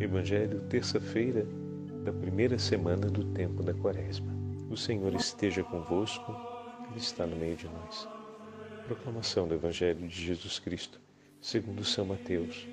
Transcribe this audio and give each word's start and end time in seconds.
Evangelho, 0.00 0.60
terça-feira 0.68 1.44
da 2.04 2.12
primeira 2.12 2.56
semana 2.56 3.08
do 3.08 3.24
tempo 3.32 3.64
da 3.64 3.74
Quaresma. 3.74 4.32
O 4.70 4.76
Senhor 4.76 5.12
esteja 5.12 5.64
convosco, 5.64 6.36
Ele 6.88 6.98
está 6.98 7.26
no 7.26 7.34
meio 7.34 7.56
de 7.56 7.66
nós. 7.66 8.08
Proclamação 8.86 9.48
do 9.48 9.54
Evangelho 9.54 10.06
de 10.06 10.24
Jesus 10.24 10.60
Cristo, 10.60 11.00
segundo 11.40 11.82
São 11.82 12.04
Mateus. 12.04 12.64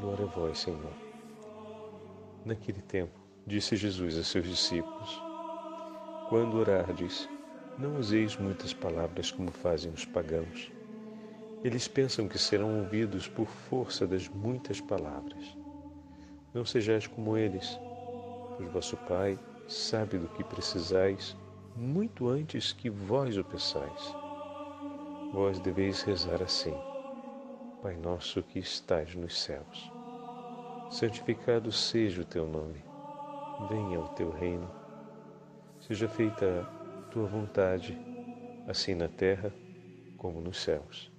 Glória 0.00 0.24
a 0.24 0.28
vós, 0.28 0.58
Senhor. 0.58 0.92
Naquele 2.44 2.82
tempo, 2.82 3.16
disse 3.46 3.76
Jesus 3.76 4.18
a 4.18 4.24
seus 4.24 4.48
discípulos: 4.48 5.22
Quando 6.28 6.56
orardes, 6.56 7.28
não 7.78 7.96
useis 7.96 8.36
muitas 8.36 8.74
palavras 8.74 9.30
como 9.30 9.52
fazem 9.52 9.92
os 9.92 10.04
pagãos. 10.04 10.72
Eles 11.62 11.86
pensam 11.86 12.26
que 12.26 12.40
serão 12.40 12.80
ouvidos 12.80 13.28
por 13.28 13.46
força 13.46 14.04
das 14.04 14.28
muitas 14.28 14.80
palavras. 14.80 15.56
Não 16.56 16.64
sejais 16.64 17.06
como 17.06 17.36
eles, 17.36 17.78
pois 18.56 18.72
vosso 18.72 18.96
Pai 19.06 19.38
sabe 19.68 20.16
do 20.16 20.26
que 20.28 20.42
precisais 20.42 21.36
muito 21.76 22.30
antes 22.30 22.72
que 22.72 22.88
vós 22.88 23.36
o 23.36 23.44
peçais. 23.44 24.16
Vós 25.34 25.60
deveis 25.60 26.00
rezar 26.00 26.42
assim: 26.42 26.72
Pai 27.82 27.94
nosso 27.94 28.42
que 28.42 28.58
estais 28.58 29.14
nos 29.14 29.38
céus, 29.38 29.92
santificado 30.90 31.70
seja 31.70 32.22
o 32.22 32.24
teu 32.24 32.46
nome, 32.46 32.82
venha 33.68 34.00
o 34.00 34.08
teu 34.14 34.30
reino, 34.30 34.70
seja 35.78 36.08
feita 36.08 36.62
a 36.62 37.10
tua 37.10 37.26
vontade, 37.26 37.98
assim 38.66 38.94
na 38.94 39.08
terra 39.08 39.52
como 40.16 40.40
nos 40.40 40.62
céus. 40.62 41.12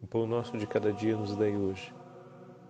O 0.00 0.06
pão 0.06 0.26
nosso 0.26 0.56
de 0.56 0.66
cada 0.66 0.94
dia 0.94 1.14
nos 1.14 1.36
dai 1.36 1.54
hoje 1.54 1.94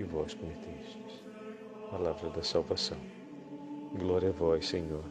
que 0.00 0.04
vós 0.04 0.32
cometestes. 0.32 1.22
Palavra 1.90 2.30
da 2.30 2.42
salvação. 2.42 2.96
Glória 3.92 4.30
a 4.30 4.32
vós, 4.32 4.66
Senhor. 4.66 5.04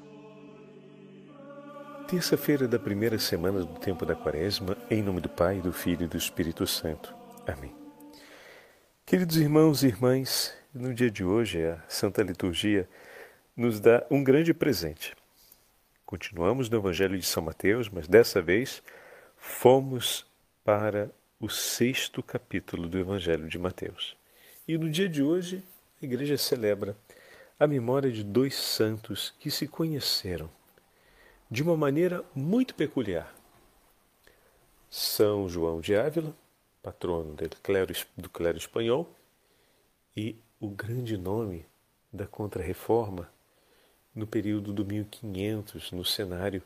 Terça-feira 2.08 2.68
da 2.68 2.80
primeira 2.80 3.20
semana 3.20 3.60
do 3.60 3.80
tempo 3.80 4.04
da 4.04 4.16
Quaresma, 4.16 4.76
em 4.90 5.04
nome 5.04 5.22
do 5.22 5.30
Pai, 5.30 5.62
do 5.62 5.72
Filho 5.72 6.06
e 6.06 6.08
do 6.08 6.18
Espírito 6.18 6.66
Santo. 6.66 7.14
Amém. 7.46 7.72
Queridos 9.06 9.38
irmãos 9.38 9.84
e 9.84 9.88
irmãs, 9.90 10.58
no 10.74 10.92
dia 10.92 11.12
de 11.12 11.24
hoje 11.24 11.64
a 11.64 11.80
Santa 11.88 12.24
Liturgia 12.24 12.90
nos 13.56 13.80
dá 13.80 14.04
um 14.10 14.24
grande 14.24 14.56
presente. 14.56 15.16
Continuamos 16.04 16.68
no 16.68 16.80
Evangelho 16.80 17.16
de 17.16 17.28
São 17.28 17.44
Mateus, 17.44 17.90
mas 17.90 18.08
dessa 18.08 18.42
vez 18.42 18.82
fomos 19.38 20.26
para 20.64 21.12
o 21.40 21.48
sexto 21.48 22.24
capítulo 22.24 22.90
do 22.90 22.98
Evangelho 22.98 23.48
de 23.48 23.60
Mateus. 23.60 24.18
E 24.70 24.78
no 24.78 24.88
dia 24.88 25.10
de 25.10 25.24
hoje, 25.24 25.64
a 26.00 26.06
igreja 26.06 26.38
celebra 26.38 26.96
a 27.60 27.66
memória 27.66 28.12
de 28.12 28.24
dois 28.24 28.54
santos 28.54 29.34
que 29.40 29.50
se 29.50 29.68
conheceram 29.68 30.48
de 31.50 31.64
uma 31.64 31.76
maneira 31.76 32.24
muito 32.36 32.76
peculiar. 32.76 33.34
São 34.88 35.50
João 35.50 35.82
de 35.82 35.96
Ávila, 35.96 36.36
patrono 36.84 37.34
do 37.34 37.50
clero, 37.64 37.96
do 38.16 38.30
clero 38.30 38.60
espanhol, 38.60 39.12
e 40.16 40.36
o 40.60 40.70
grande 40.70 41.18
nome 41.18 41.66
da 42.14 42.28
Contra-Reforma 42.28 43.28
no 44.14 44.28
período 44.28 44.72
do 44.72 44.86
1500, 44.86 45.92
no 45.92 46.06
cenário 46.06 46.62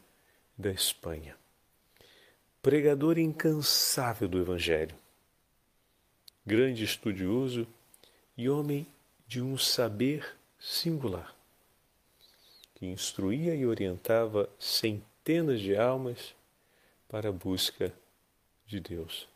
da 0.58 0.72
Espanha. 0.72 1.38
Pregador 2.62 3.18
incansável 3.18 4.28
do 4.28 4.41
Evangelho, 4.41 4.94
grande 6.46 6.84
estudioso 6.84 7.66
e 8.38 8.50
homem 8.50 8.88
de 9.28 9.42
um 9.42 9.58
saber 9.58 10.36
singular, 10.60 11.36
que 12.76 12.86
instruía 12.86 13.56
e 13.56 13.66
orientava 13.66 14.50
centenas 14.60 15.60
de 15.60 15.76
almas 15.76 16.36
para 17.08 17.30
a 17.30 17.32
busca 17.32 17.94
de 18.66 18.80
Deus, 18.80 19.28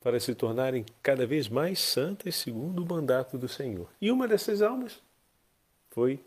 para 0.00 0.18
se 0.18 0.34
tornarem 0.34 0.84
cada 1.02 1.26
vez 1.26 1.48
mais 1.48 1.78
santas 1.78 2.36
segundo 2.36 2.82
o 2.82 2.86
mandato 2.86 3.38
do 3.38 3.48
Senhor. 3.48 3.88
E 4.00 4.10
uma 4.10 4.26
dessas 4.26 4.62
almas 4.62 5.00
foi 5.90 6.20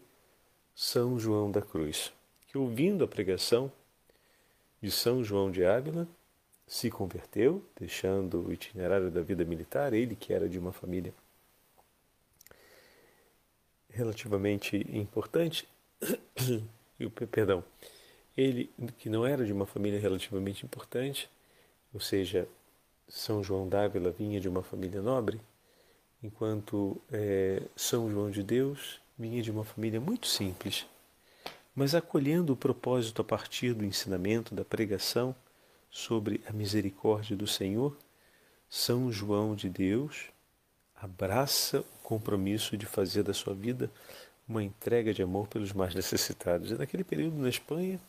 São 0.76 1.20
João 1.20 1.52
da 1.52 1.62
Cruz, 1.62 2.14
que 2.48 2.58
ouvindo 2.58 3.04
a 3.04 3.08
pregação 3.08 3.72
de 4.82 4.92
São 4.92 5.24
João 5.24 5.50
de 5.50 5.66
Ávila, 5.66 6.08
se 6.68 6.90
converteu, 6.90 7.64
deixando 7.80 8.48
o 8.48 8.54
itinerário 8.54 9.12
da 9.12 9.22
vida 9.22 9.46
militar, 9.46 9.94
ele 9.94 10.16
que 10.16 10.34
era 10.34 10.48
de 10.48 10.58
uma 10.58 10.72
família 10.72 11.14
relativamente 13.94 14.86
importante, 14.92 15.68
perdão, 17.32 17.64
ele 18.36 18.70
que 18.98 19.10
não 19.10 19.26
era 19.26 19.46
de 19.46 19.54
uma 19.54 19.66
família 19.66 20.00
relativamente 20.00 20.66
importante, 20.66 21.30
ou 21.94 22.00
seja, 22.00 22.48
São 23.08 23.44
João 23.44 23.68
d'Ávila 23.68 24.12
vinha 24.12 24.40
de 24.40 24.50
uma 24.50 24.64
família 24.64 25.02
nobre, 25.02 25.40
enquanto 26.22 27.00
é, 27.12 27.62
São 27.76 28.10
João 28.10 28.32
de 28.32 28.42
Deus 28.42 29.00
vinha 29.18 29.42
de 29.42 29.52
uma 29.52 29.64
família 29.64 30.02
muito 30.02 30.26
simples, 30.28 30.88
mas 31.76 31.94
acolhendo 31.94 32.54
o 32.54 32.58
propósito 32.58 33.22
a 33.22 33.26
partir 33.26 33.74
do 33.74 33.86
ensinamento 33.86 34.56
da 34.56 34.66
pregação 34.66 35.36
sobre 35.90 36.42
a 36.48 36.52
misericórdia 36.52 37.38
do 37.38 37.46
Senhor, 37.46 37.96
São 38.68 39.12
João 39.12 39.56
de 39.56 39.70
Deus 39.70 40.33
abraça 41.04 41.82
o 41.82 41.84
compromisso 42.02 42.78
de 42.78 42.86
fazer 42.86 43.24
da 43.24 43.34
sua 43.34 43.54
vida 43.54 43.92
uma 44.48 44.64
entrega 44.64 45.14
de 45.14 45.22
amor 45.22 45.48
pelos 45.50 45.74
mais 45.74 45.94
necessitados. 45.96 46.72
E 46.72 46.76
naquele 46.76 47.04
período 47.04 47.38
na 47.38 47.50
Espanha, 47.50 48.00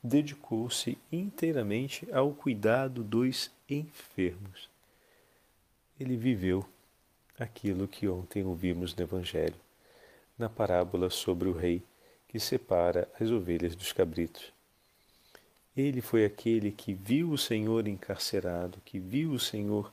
dedicou-se 0.00 0.96
inteiramente 1.10 2.08
ao 2.12 2.32
cuidado 2.32 3.02
dos 3.02 3.50
enfermos. 3.68 4.68
Ele 5.98 6.16
viveu 6.16 6.64
aquilo 7.36 7.88
que 7.88 8.08
ontem 8.08 8.44
ouvimos 8.44 8.94
no 8.94 9.02
Evangelho, 9.02 9.56
na 10.38 10.48
parábola 10.48 11.10
sobre 11.10 11.48
o 11.48 11.52
rei 11.52 11.82
que 12.28 12.38
separa 12.38 13.08
as 13.20 13.30
ovelhas 13.30 13.74
dos 13.74 13.92
cabritos. 13.92 14.52
Ele 15.76 16.00
foi 16.00 16.24
aquele 16.24 16.70
que 16.70 16.92
viu 16.92 17.30
o 17.30 17.38
Senhor 17.38 17.88
encarcerado, 17.88 18.80
que 18.84 19.00
viu 19.00 19.32
o 19.32 19.40
Senhor 19.40 19.92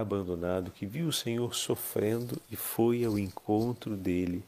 abandonado, 0.00 0.70
que 0.70 0.84
viu 0.84 1.08
o 1.08 1.12
Senhor 1.12 1.54
sofrendo 1.54 2.40
e 2.50 2.56
foi 2.56 3.04
ao 3.04 3.18
encontro 3.18 3.96
dele 3.96 4.44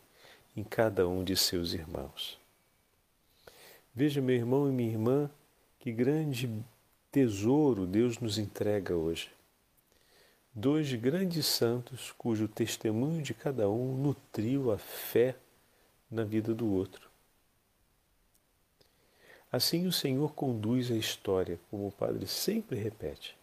em 0.56 0.62
cada 0.62 1.08
um 1.08 1.24
de 1.24 1.36
seus 1.36 1.72
irmãos. 1.72 2.38
Veja, 3.94 4.20
meu 4.20 4.36
irmão 4.36 4.68
e 4.68 4.72
minha 4.72 4.90
irmã, 4.90 5.30
que 5.78 5.92
grande 5.92 6.50
tesouro 7.10 7.86
Deus 7.86 8.18
nos 8.18 8.38
entrega 8.38 8.94
hoje. 8.94 9.30
Dois 10.52 10.92
grandes 10.92 11.46
santos 11.46 12.12
cujo 12.18 12.48
testemunho 12.48 13.22
de 13.22 13.32
cada 13.32 13.70
um 13.70 13.96
nutriu 13.96 14.72
a 14.72 14.78
fé 14.78 15.36
na 16.10 16.24
vida 16.24 16.52
do 16.52 16.70
outro. 16.72 17.08
Assim 19.50 19.86
o 19.86 19.92
Senhor 19.92 20.32
conduz 20.34 20.90
a 20.90 20.96
história, 20.96 21.58
como 21.70 21.86
o 21.86 21.92
Padre 21.92 22.26
sempre 22.26 22.76
repete 22.76 23.37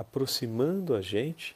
aproximando 0.00 0.94
a 0.94 1.02
gente 1.02 1.54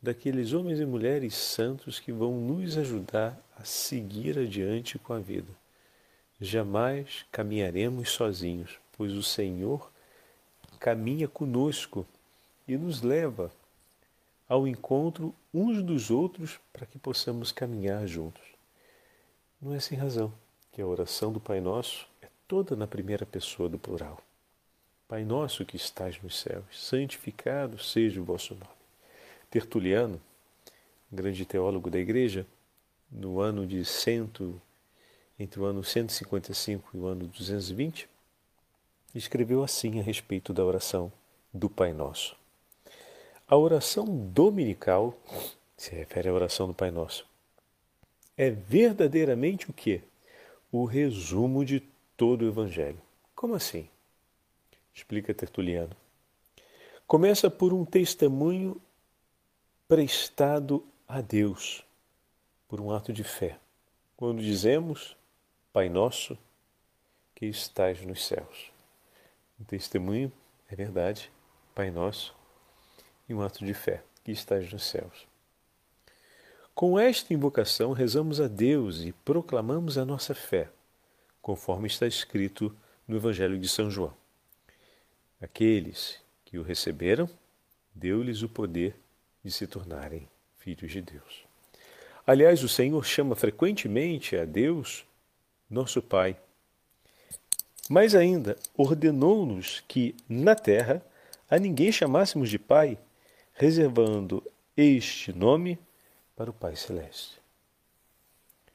daqueles 0.00 0.54
homens 0.54 0.80
e 0.80 0.86
mulheres 0.86 1.34
santos 1.34 2.00
que 2.00 2.10
vão 2.10 2.32
nos 2.40 2.78
ajudar 2.78 3.38
a 3.54 3.64
seguir 3.64 4.38
adiante 4.38 4.98
com 4.98 5.12
a 5.12 5.18
vida. 5.18 5.52
Jamais 6.40 7.26
caminharemos 7.30 8.08
sozinhos, 8.08 8.78
pois 8.96 9.12
o 9.12 9.22
Senhor 9.22 9.92
caminha 10.80 11.28
conosco 11.28 12.06
e 12.66 12.78
nos 12.78 13.02
leva 13.02 13.52
ao 14.48 14.66
encontro 14.66 15.34
uns 15.52 15.82
dos 15.82 16.10
outros 16.10 16.58
para 16.72 16.86
que 16.86 16.98
possamos 16.98 17.52
caminhar 17.52 18.06
juntos. 18.06 18.42
Não 19.60 19.74
é 19.74 19.80
sem 19.80 19.98
razão 19.98 20.32
que 20.72 20.80
a 20.80 20.86
oração 20.86 21.30
do 21.30 21.38
Pai 21.38 21.60
Nosso 21.60 22.08
é 22.22 22.28
toda 22.48 22.74
na 22.74 22.86
primeira 22.86 23.26
pessoa 23.26 23.68
do 23.68 23.78
plural. 23.78 24.18
Pai 25.12 25.26
nosso 25.26 25.66
que 25.66 25.76
estás 25.76 26.18
nos 26.22 26.38
céus, 26.38 26.64
santificado 26.72 27.78
seja 27.78 28.18
o 28.18 28.24
vosso 28.24 28.54
nome. 28.54 28.72
Tertuliano, 29.50 30.18
grande 31.12 31.44
teólogo 31.44 31.90
da 31.90 31.98
igreja, 31.98 32.46
no 33.10 33.38
ano 33.38 33.66
de 33.66 33.84
cento, 33.84 34.58
entre 35.38 35.60
o 35.60 35.66
ano 35.66 35.84
155 35.84 36.92
e 36.94 36.96
o 36.96 37.04
ano 37.04 37.26
220, 37.26 38.08
escreveu 39.14 39.62
assim 39.62 40.00
a 40.00 40.02
respeito 40.02 40.50
da 40.50 40.64
oração 40.64 41.12
do 41.52 41.68
Pai 41.68 41.92
Nosso. 41.92 42.34
A 43.46 43.54
oração 43.54 44.06
dominical 44.06 45.14
se 45.76 45.94
refere 45.94 46.30
à 46.30 46.32
oração 46.32 46.68
do 46.68 46.72
Pai 46.72 46.90
Nosso. 46.90 47.26
É 48.34 48.48
verdadeiramente 48.48 49.68
o 49.68 49.74
que? 49.74 50.00
O 50.72 50.86
resumo 50.86 51.66
de 51.66 51.80
todo 52.16 52.46
o 52.46 52.48
Evangelho. 52.48 52.98
Como 53.34 53.54
assim? 53.54 53.86
Explica 54.94 55.32
Tertuliano. 55.32 55.96
Começa 57.06 57.50
por 57.50 57.72
um 57.72 57.84
testemunho 57.84 58.80
prestado 59.88 60.86
a 61.06 61.20
Deus, 61.20 61.84
por 62.68 62.80
um 62.80 62.90
ato 62.90 63.12
de 63.12 63.24
fé. 63.24 63.58
Quando 64.16 64.42
dizemos, 64.42 65.16
Pai 65.72 65.88
Nosso, 65.88 66.38
que 67.34 67.46
estás 67.46 68.00
nos 68.04 68.24
céus. 68.24 68.70
Um 69.60 69.64
testemunho, 69.64 70.32
é 70.70 70.76
verdade, 70.76 71.30
Pai 71.74 71.90
Nosso, 71.90 72.34
e 73.28 73.34
um 73.34 73.42
ato 73.42 73.64
de 73.64 73.74
fé, 73.74 74.02
que 74.24 74.32
estás 74.32 74.72
nos 74.72 74.84
céus. 74.84 75.26
Com 76.74 76.98
esta 76.98 77.34
invocação, 77.34 77.92
rezamos 77.92 78.40
a 78.40 78.48
Deus 78.48 79.02
e 79.02 79.12
proclamamos 79.12 79.98
a 79.98 80.04
nossa 80.04 80.34
fé, 80.34 80.70
conforme 81.42 81.86
está 81.86 82.06
escrito 82.06 82.74
no 83.06 83.16
Evangelho 83.16 83.58
de 83.58 83.68
São 83.68 83.90
João. 83.90 84.21
Aqueles 85.42 86.20
que 86.44 86.56
o 86.56 86.62
receberam, 86.62 87.28
deu-lhes 87.92 88.42
o 88.42 88.48
poder 88.48 88.94
de 89.44 89.50
se 89.50 89.66
tornarem 89.66 90.28
filhos 90.56 90.92
de 90.92 91.02
Deus. 91.02 91.44
Aliás, 92.24 92.62
o 92.62 92.68
Senhor 92.68 93.04
chama 93.04 93.34
frequentemente 93.34 94.36
a 94.36 94.44
Deus 94.44 95.04
nosso 95.68 96.00
Pai. 96.00 96.36
Mais 97.90 98.14
ainda, 98.14 98.56
ordenou-nos 98.76 99.82
que, 99.88 100.14
na 100.28 100.54
terra, 100.54 101.04
a 101.50 101.58
ninguém 101.58 101.90
chamássemos 101.90 102.48
de 102.48 102.58
Pai, 102.58 102.96
reservando 103.54 104.44
este 104.76 105.32
nome 105.32 105.76
para 106.36 106.50
o 106.50 106.54
Pai 106.54 106.76
Celeste. 106.76 107.40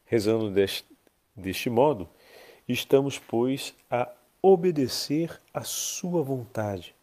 Rezando 0.06 0.52
deste, 0.52 0.86
deste 1.34 1.70
modo, 1.70 2.10
estamos, 2.68 3.18
pois, 3.18 3.74
a 3.90 4.12
obedecer 4.48 5.42
à 5.54 5.64
Sua 5.64 6.24
vontade. 6.24 6.96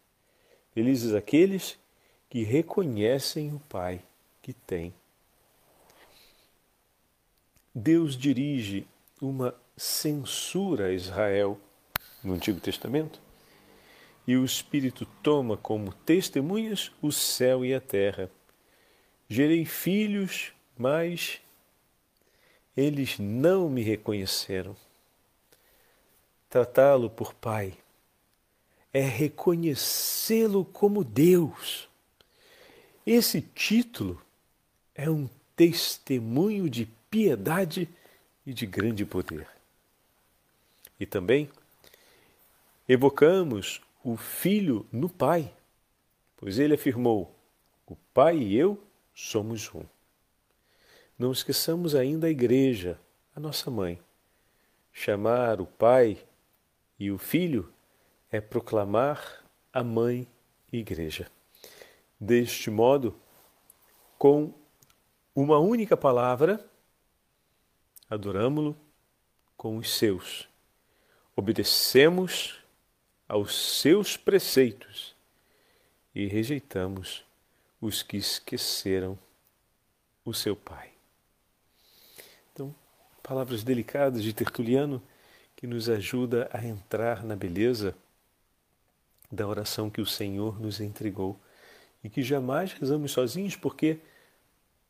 Felizes 0.73 1.13
aqueles 1.13 1.77
que 2.27 2.43
reconhecem 2.43 3.53
o 3.53 3.59
Pai 3.69 4.01
que 4.41 4.51
tem. 4.51 4.93
Deus 7.73 8.17
dirige 8.17 8.87
uma 9.21 9.53
censura 9.77 10.87
a 10.87 10.91
Israel 10.91 11.59
no 12.23 12.33
Antigo 12.33 12.59
Testamento 12.59 13.21
e 14.25 14.35
o 14.35 14.43
Espírito 14.43 15.05
toma 15.21 15.55
como 15.55 15.93
testemunhas 15.93 16.91
o 16.99 17.11
céu 17.11 17.63
e 17.63 17.75
a 17.75 17.79
terra. 17.79 18.31
Gerei 19.29 19.65
filhos, 19.65 20.51
mas 20.75 21.39
eles 22.75 23.19
não 23.19 23.69
me 23.69 23.83
reconheceram. 23.83 24.75
Tratá-lo 26.49 27.09
por 27.09 27.33
Pai 27.33 27.77
é 28.93 29.01
reconhecê-lo 29.01 30.63
como 30.63 31.03
Deus. 31.03 31.89
Esse 33.05 33.41
título 33.41 34.21
é 34.95 35.09
um 35.09 35.29
testemunho 35.55 36.69
de 36.69 36.85
piedade 37.09 37.89
e 38.45 38.53
de 38.53 38.65
grande 38.65 39.05
poder. 39.05 39.47
E 40.99 41.05
também 41.05 41.49
evocamos 42.87 43.81
o 44.01 44.15
Filho 44.15 44.85
no 44.91 45.09
Pai, 45.09 45.53
pois 46.37 46.57
ele 46.57 46.75
afirmou: 46.75 47.35
O 47.85 47.97
Pai 48.13 48.37
e 48.37 48.55
eu 48.55 48.81
somos 49.13 49.69
um. 49.75 49.83
Não 51.19 51.31
esqueçamos 51.31 51.95
ainda 51.95 52.27
a 52.27 52.29
Igreja, 52.29 52.99
a 53.35 53.39
nossa 53.39 53.69
mãe. 53.69 53.99
Chamar 54.93 55.59
o 55.59 55.65
Pai 55.65 56.17
e 56.99 57.11
o 57.11 57.17
Filho 57.17 57.71
é 58.31 58.39
proclamar 58.39 59.43
a 59.71 59.83
Mãe 59.83 60.27
Igreja. 60.71 61.29
Deste 62.19 62.69
modo, 62.69 63.19
com 64.17 64.53
uma 65.35 65.59
única 65.59 65.97
palavra, 65.97 66.65
adoramo-lo 68.09 68.75
com 69.57 69.77
os 69.77 69.97
seus. 69.97 70.47
Obedecemos 71.35 72.59
aos 73.27 73.79
seus 73.79 74.15
preceitos 74.15 75.15
e 76.13 76.27
rejeitamos 76.27 77.25
os 77.81 78.01
que 78.01 78.17
esqueceram 78.17 79.19
o 80.23 80.33
seu 80.33 80.55
Pai. 80.55 80.91
Então, 82.53 82.73
palavras 83.21 83.63
delicadas 83.63 84.23
de 84.23 84.33
Tertuliano 84.33 85.01
que 85.55 85.67
nos 85.67 85.89
ajuda 85.89 86.49
a 86.51 86.65
entrar 86.65 87.23
na 87.23 87.35
beleza 87.35 87.95
da 89.31 89.47
oração 89.47 89.89
que 89.89 90.01
o 90.01 90.05
Senhor 90.05 90.59
nos 90.59 90.79
entregou 90.79 91.39
e 92.03 92.09
que 92.09 92.21
jamais 92.21 92.73
rezamos 92.73 93.11
sozinhos, 93.11 93.55
porque 93.55 93.99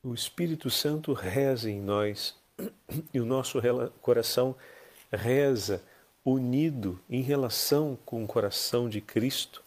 o 0.03 0.13
Espírito 0.13 0.69
Santo 0.69 1.13
reza 1.13 1.69
em 1.69 1.79
nós 1.79 2.35
e 3.13 3.19
o 3.19 3.25
nosso 3.25 3.59
coração 4.01 4.56
reza 5.12 5.81
unido 6.23 7.00
em 7.09 7.21
relação 7.21 7.97
com 8.06 8.23
o 8.23 8.27
coração 8.27 8.89
de 8.89 9.00
Cristo. 9.01 9.63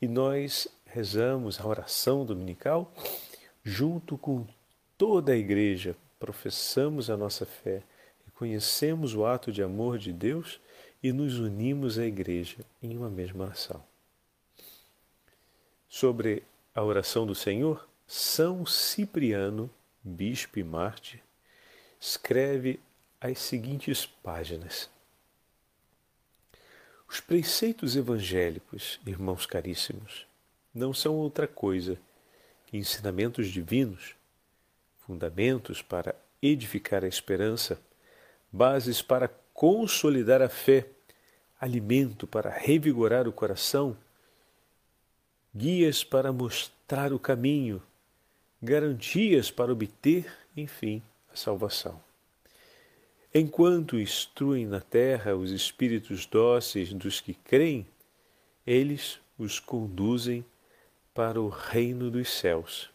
E 0.00 0.08
nós 0.08 0.66
rezamos 0.86 1.60
a 1.60 1.66
oração 1.66 2.24
dominical 2.24 2.92
junto 3.62 4.16
com 4.16 4.46
toda 4.96 5.32
a 5.32 5.36
igreja, 5.36 5.94
professamos 6.18 7.10
a 7.10 7.16
nossa 7.16 7.44
fé, 7.44 7.82
reconhecemos 8.40 9.14
o 9.14 9.26
ato 9.26 9.52
de 9.52 9.62
amor 9.62 9.98
de 9.98 10.14
Deus 10.14 10.58
e 11.02 11.12
nos 11.12 11.38
unimos 11.38 11.98
à 11.98 12.06
igreja 12.06 12.64
em 12.82 12.96
uma 12.96 13.10
mesma 13.10 13.48
ação. 13.48 13.84
Sobre 15.86 16.42
a 16.74 16.82
oração 16.82 17.26
do 17.26 17.34
Senhor, 17.34 17.86
São 18.06 18.64
Cipriano, 18.64 19.68
bispo 20.02 20.58
e 20.58 20.64
mártir, 20.64 21.20
escreve 22.00 22.80
as 23.20 23.38
seguintes 23.38 24.06
páginas. 24.06 24.88
Os 27.06 27.20
preceitos 27.20 27.94
evangélicos, 27.94 28.98
irmãos 29.06 29.44
caríssimos, 29.44 30.26
não 30.74 30.94
são 30.94 31.14
outra 31.14 31.46
coisa 31.46 31.98
que 32.66 32.78
ensinamentos 32.78 33.48
divinos, 33.48 34.14
fundamentos 35.00 35.82
para 35.82 36.14
edificar 36.40 37.04
a 37.04 37.08
esperança, 37.08 37.78
bases 38.52 39.00
para 39.02 39.30
consolidar 39.52 40.42
a 40.42 40.48
fé, 40.48 40.86
alimento 41.60 42.26
para 42.26 42.50
revigorar 42.50 43.28
o 43.28 43.32
coração, 43.32 43.96
guias 45.54 46.02
para 46.02 46.32
mostrar 46.32 47.12
o 47.12 47.18
caminho, 47.18 47.82
garantias 48.62 49.50
para 49.50 49.72
obter, 49.72 50.32
enfim, 50.56 51.02
a 51.32 51.36
salvação. 51.36 52.00
Enquanto 53.32 53.98
instruem 53.98 54.66
na 54.66 54.80
terra 54.80 55.36
os 55.36 55.52
espíritos 55.52 56.26
dóceis 56.26 56.92
dos 56.92 57.20
que 57.20 57.34
creem, 57.34 57.86
eles 58.66 59.20
os 59.38 59.60
conduzem 59.60 60.44
para 61.14 61.40
o 61.40 61.48
reino 61.48 62.10
dos 62.10 62.28
céus. 62.28 62.90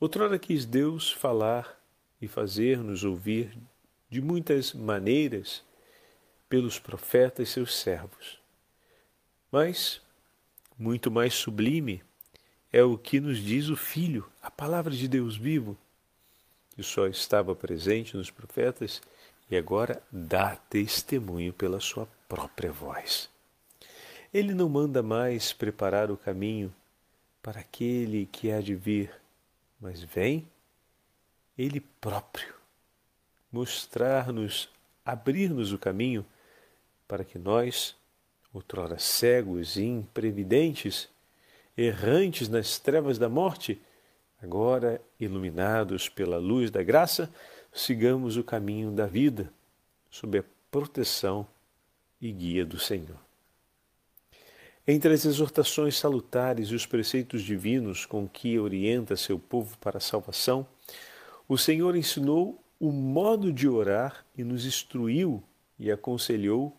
Outrora 0.00 0.38
quis 0.38 0.64
Deus 0.64 1.12
falar 1.12 1.80
e 2.20 2.26
fazer-nos 2.26 3.04
ouvir 3.04 3.56
de 4.10 4.20
muitas 4.20 4.72
maneiras 4.72 5.62
pelos 6.48 6.78
profetas 6.78 7.50
seus 7.50 7.76
servos. 7.76 8.38
Mas 9.50 10.00
muito 10.78 11.10
mais 11.10 11.34
sublime 11.34 12.02
é 12.72 12.82
o 12.82 12.96
que 12.96 13.20
nos 13.20 13.38
diz 13.38 13.68
o 13.68 13.76
Filho, 13.76 14.30
a 14.42 14.50
palavra 14.50 14.94
de 14.94 15.08
Deus 15.08 15.36
vivo, 15.36 15.76
que 16.74 16.82
só 16.82 17.06
estava 17.06 17.54
presente 17.54 18.16
nos 18.16 18.30
profetas 18.30 19.00
e 19.50 19.56
agora 19.56 20.02
dá 20.12 20.56
testemunho 20.56 21.52
pela 21.52 21.80
sua 21.80 22.06
própria 22.28 22.70
voz. 22.70 23.28
Ele 24.32 24.52
não 24.52 24.68
manda 24.68 25.02
mais 25.02 25.52
preparar 25.52 26.10
o 26.10 26.16
caminho 26.16 26.74
para 27.42 27.60
aquele 27.60 28.26
que 28.26 28.50
há 28.50 28.60
de 28.60 28.74
vir, 28.74 29.10
mas 29.80 30.02
vem 30.02 30.46
ele 31.56 31.80
próprio 31.80 32.57
mostrar-nos, 33.50 34.68
abrir-nos 35.04 35.72
o 35.72 35.78
caminho 35.78 36.24
para 37.06 37.24
que 37.24 37.38
nós, 37.38 37.96
outrora 38.52 38.98
cegos 38.98 39.76
e 39.76 39.84
imprevidentes, 39.84 41.08
errantes 41.76 42.48
nas 42.48 42.78
trevas 42.78 43.18
da 43.18 43.28
morte, 43.28 43.80
Agora, 44.40 45.00
iluminados 45.18 46.08
pela 46.08 46.38
luz 46.38 46.70
da 46.70 46.82
graça, 46.82 47.32
sigamos 47.72 48.36
o 48.36 48.44
caminho 48.44 48.92
da 48.92 49.04
vida, 49.04 49.52
sob 50.08 50.38
a 50.38 50.44
proteção 50.70 51.46
e 52.20 52.30
guia 52.30 52.64
do 52.64 52.78
Senhor. 52.78 53.18
Entre 54.86 55.12
as 55.12 55.24
exortações 55.24 55.98
salutares 55.98 56.68
e 56.68 56.74
os 56.74 56.86
preceitos 56.86 57.42
divinos 57.42 58.06
com 58.06 58.28
que 58.28 58.58
orienta 58.58 59.16
seu 59.16 59.38
povo 59.38 59.76
para 59.78 59.98
a 59.98 60.00
salvação, 60.00 60.66
o 61.48 61.58
Senhor 61.58 61.96
ensinou 61.96 62.62
o 62.80 62.92
modo 62.92 63.52
de 63.52 63.68
orar 63.68 64.24
e 64.36 64.44
nos 64.44 64.64
instruiu 64.64 65.42
e 65.78 65.90
aconselhou 65.90 66.76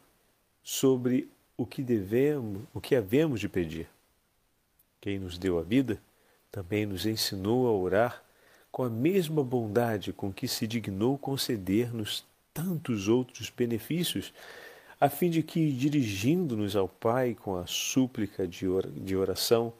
sobre 0.63 1.29
o 1.57 1.65
que 1.65 1.81
devemos, 1.81 2.63
o 2.73 2.79
que 2.79 2.95
havemos 2.95 3.39
de 3.39 3.49
pedir. 3.49 3.89
Quem 5.01 5.19
nos 5.19 5.37
deu 5.37 5.59
a 5.59 5.61
vida 5.61 6.01
também 6.51 6.85
nos 6.85 7.05
ensinou 7.05 7.67
a 7.67 7.71
orar 7.71 8.23
com 8.71 8.83
a 8.83 8.89
mesma 8.89 9.43
bondade 9.43 10.13
com 10.13 10.31
que 10.31 10.47
se 10.47 10.65
dignou 10.65 11.17
conceder-nos 11.17 12.23
tantos 12.53 13.07
outros 13.07 13.49
benefícios, 13.49 14.33
a 14.99 15.09
fim 15.09 15.29
de 15.29 15.43
que, 15.43 15.71
dirigindo-nos 15.71 16.75
ao 16.75 16.87
Pai 16.87 17.33
com 17.33 17.55
a 17.55 17.65
súplica 17.65 18.47
de 18.47 19.15
oração 19.15 19.73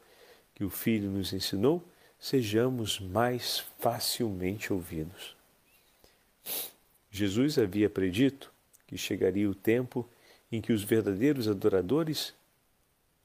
que 0.54 0.64
o 0.64 0.70
Filho 0.70 1.10
nos 1.10 1.32
ensinou, 1.32 1.82
sejamos 2.18 2.98
mais 3.00 3.64
facilmente 3.78 4.72
ouvidos. 4.72 5.39
Jesus 7.10 7.58
havia 7.58 7.90
predito 7.90 8.52
que 8.86 8.96
chegaria 8.96 9.48
o 9.48 9.54
tempo 9.54 10.08
em 10.50 10.60
que 10.60 10.72
os 10.72 10.82
verdadeiros 10.82 11.48
adoradores 11.48 12.34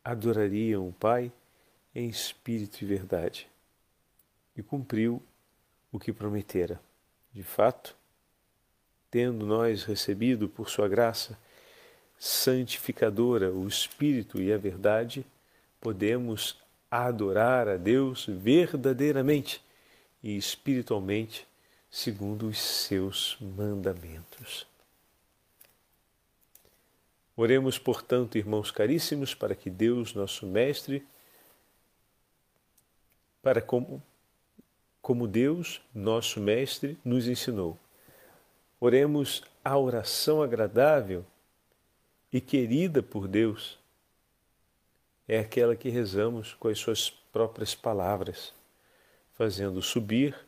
adorariam 0.04 0.88
o 0.88 0.94
Pai 0.94 1.32
em 1.94 2.08
espírito 2.08 2.82
e 2.82 2.86
verdade. 2.86 3.48
E 4.56 4.62
cumpriu 4.62 5.22
o 5.92 6.00
que 6.00 6.14
prometera. 6.14 6.80
De 7.34 7.44
fato, 7.44 7.96
tendo 9.10 9.46
nós 9.46 9.84
recebido 9.84 10.48
por 10.48 10.70
Sua 10.70 10.88
graça 10.88 11.38
santificadora 12.18 13.52
o 13.52 13.68
Espírito 13.68 14.42
e 14.42 14.52
a 14.52 14.58
verdade, 14.58 15.26
podemos 15.82 16.58
adorar 16.90 17.68
a 17.68 17.78
Deus 17.78 18.26
verdadeiramente 18.26 19.62
e 20.24 20.38
espiritualmente, 20.38 21.48
segundo 21.96 22.50
os 22.50 22.60
seus 22.60 23.38
mandamentos. 23.40 24.68
Oremos, 27.38 27.80
portanto, 27.80 28.38
irmãos 28.38 28.70
caríssimos, 28.70 29.34
para 29.34 29.56
que 29.56 29.70
Deus, 29.70 30.14
nosso 30.14 30.46
Mestre, 30.46 31.08
para 33.42 33.62
como, 33.62 34.04
como 35.02 35.26
Deus, 35.26 35.82
nosso 35.94 36.42
Mestre, 36.42 37.00
nos 37.04 37.30
ensinou. 37.30 37.80
Oremos 38.78 39.42
a 39.64 39.78
oração 39.78 40.44
agradável 40.44 41.26
e 42.30 42.42
querida 42.42 43.02
por 43.02 43.26
Deus. 43.26 43.80
É 45.30 45.40
aquela 45.40 45.78
que 45.78 45.88
rezamos 45.88 46.56
com 46.56 46.68
as 46.68 46.78
suas 46.78 47.10
próprias 47.10 47.74
palavras, 47.74 48.54
fazendo 49.38 49.82
subir 49.82 50.45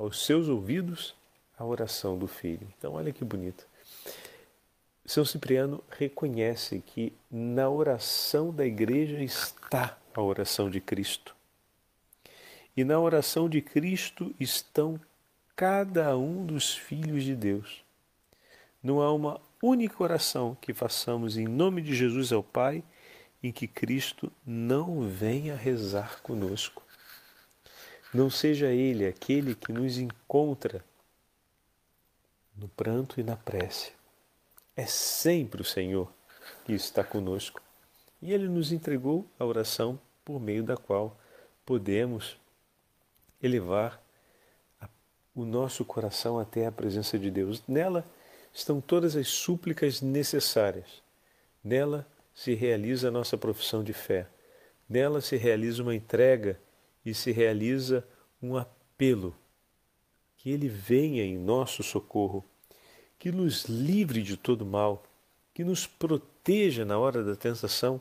aos 0.00 0.24
seus 0.24 0.48
ouvidos 0.48 1.14
a 1.58 1.64
oração 1.64 2.16
do 2.16 2.26
Filho. 2.26 2.66
Então, 2.78 2.94
olha 2.94 3.12
que 3.12 3.22
bonito. 3.22 3.66
São 5.04 5.26
Cipriano 5.26 5.84
reconhece 5.90 6.82
que 6.86 7.12
na 7.30 7.68
oração 7.68 8.50
da 8.50 8.64
igreja 8.64 9.22
está 9.22 9.98
a 10.14 10.22
oração 10.22 10.70
de 10.70 10.80
Cristo. 10.80 11.36
E 12.74 12.82
na 12.82 12.98
oração 12.98 13.46
de 13.46 13.60
Cristo 13.60 14.34
estão 14.40 14.98
cada 15.54 16.16
um 16.16 16.46
dos 16.46 16.74
filhos 16.74 17.22
de 17.22 17.36
Deus. 17.36 17.84
Não 18.82 19.02
há 19.02 19.12
uma 19.12 19.38
única 19.62 20.02
oração 20.02 20.56
que 20.62 20.72
façamos 20.72 21.36
em 21.36 21.46
nome 21.46 21.82
de 21.82 21.94
Jesus 21.94 22.32
ao 22.32 22.42
Pai 22.42 22.82
em 23.42 23.52
que 23.52 23.66
Cristo 23.66 24.32
não 24.46 25.02
venha 25.02 25.54
rezar 25.54 26.22
conosco. 26.22 26.82
Não 28.12 28.28
seja 28.28 28.68
Ele 28.68 29.06
aquele 29.06 29.54
que 29.54 29.72
nos 29.72 29.98
encontra 29.98 30.84
no 32.56 32.68
pranto 32.68 33.20
e 33.20 33.22
na 33.22 33.36
prece. 33.36 33.92
É 34.76 34.84
sempre 34.86 35.62
o 35.62 35.64
Senhor 35.64 36.12
que 36.64 36.72
está 36.72 37.04
conosco. 37.04 37.60
E 38.20 38.32
Ele 38.32 38.48
nos 38.48 38.72
entregou 38.72 39.26
a 39.38 39.44
oração 39.44 39.98
por 40.24 40.40
meio 40.40 40.62
da 40.62 40.76
qual 40.76 41.16
podemos 41.64 42.36
elevar 43.42 44.02
o 45.34 45.44
nosso 45.44 45.84
coração 45.84 46.38
até 46.38 46.66
a 46.66 46.72
presença 46.72 47.18
de 47.18 47.30
Deus. 47.30 47.62
Nela 47.66 48.04
estão 48.52 48.80
todas 48.80 49.16
as 49.16 49.28
súplicas 49.28 50.00
necessárias. 50.00 51.02
Nela 51.62 52.06
se 52.34 52.54
realiza 52.54 53.08
a 53.08 53.10
nossa 53.10 53.38
profissão 53.38 53.82
de 53.82 53.92
fé. 53.92 54.26
Nela 54.88 55.20
se 55.20 55.36
realiza 55.36 55.82
uma 55.82 55.94
entrega 55.94 56.58
e 57.04 57.14
se 57.14 57.32
realiza 57.32 58.06
um 58.42 58.56
apelo. 58.56 59.34
Que 60.36 60.50
Ele 60.50 60.68
venha 60.68 61.24
em 61.24 61.36
nosso 61.36 61.82
socorro, 61.82 62.44
que 63.18 63.30
nos 63.30 63.64
livre 63.64 64.22
de 64.22 64.36
todo 64.36 64.64
mal, 64.64 65.02
que 65.52 65.62
nos 65.62 65.86
proteja 65.86 66.84
na 66.84 66.98
hora 66.98 67.22
da 67.22 67.36
tentação, 67.36 68.00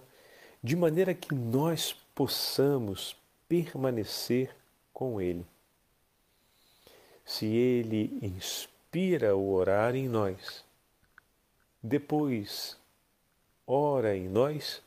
de 0.64 0.76
maneira 0.76 1.14
que 1.14 1.34
nós 1.34 1.94
possamos 2.14 3.16
permanecer 3.48 4.56
com 4.94 5.20
Ele. 5.20 5.46
Se 7.26 7.46
Ele 7.46 8.18
inspira 8.22 9.36
o 9.36 9.54
orar 9.54 9.96
em 9.96 10.08
nós, 10.08 10.64
depois 11.82 12.78
ora 13.66 14.16
em 14.16 14.28
nós, 14.28 14.82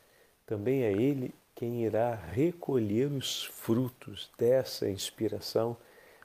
também 0.45 0.83
é 0.83 0.91
Ele 0.91 1.33
quem 1.55 1.83
irá 1.83 2.15
recolher 2.15 3.11
os 3.11 3.43
frutos 3.45 4.29
dessa 4.37 4.89
inspiração, 4.89 5.77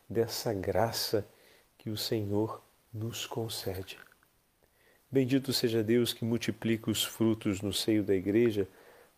dessa 0.09 0.53
graça 0.53 1.27
que 1.77 1.91
o 1.91 1.97
Senhor 1.97 2.63
nos 2.93 3.27
concede. 3.27 3.99
Bendito 5.11 5.53
seja 5.53 5.83
Deus 5.83 6.13
que 6.13 6.25
multiplica 6.25 6.91
os 6.91 7.05
frutos 7.05 7.61
no 7.61 7.73
seio 7.73 8.03
da 8.03 8.15
Igreja 8.15 8.69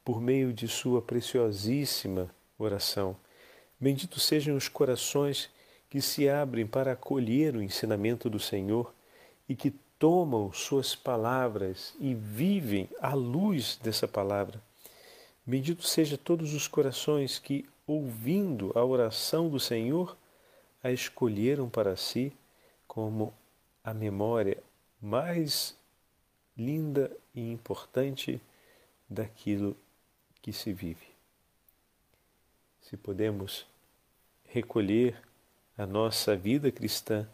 por 0.05 0.21
meio 0.21 0.52
de 0.52 0.69
Sua 0.69 1.02
preciosíssima 1.02 2.31
oração 2.59 3.17
Benditos 3.81 4.25
sejam 4.25 4.57
os 4.57 4.69
corações 4.69 5.49
que 5.88 6.02
se 6.02 6.29
abrem 6.29 6.67
para 6.67 6.93
acolher 6.93 7.57
o 7.57 7.62
ensinamento 7.62 8.29
do 8.29 8.38
Senhor 8.38 8.93
e 9.49 9.57
que 9.57 9.71
tomam 9.99 10.52
suas 10.52 10.95
palavras 10.95 11.95
e 11.99 12.14
vivem 12.14 12.90
à 13.00 13.14
luz 13.14 13.79
dessa 13.83 14.07
palavra. 14.07 14.62
Bendito 15.47 15.82
seja 15.82 16.16
todos 16.16 16.54
os 16.54 16.68
corações 16.68 17.38
que, 17.38 17.68
ouvindo 17.87 18.73
a 18.75 18.85
oração 18.85 19.49
do 19.49 19.59
Senhor, 19.59 20.16
a 20.82 20.90
escolheram 20.90 21.68
para 21.68 21.97
si 21.97 22.32
como 22.87 23.32
a 23.82 23.92
memória 23.94 24.62
mais 25.00 25.76
linda 26.56 27.11
e 27.35 27.50
importante 27.50 28.40
daquilo 29.09 29.76
que 30.42 30.52
se 30.52 30.73
vive. 30.73 31.06
Se 32.82 32.97
podemos 32.97 33.66
recolher 34.49 35.16
a 35.76 35.87
nossa 35.87 36.37
vida 36.37 36.70
cristã 36.70 37.26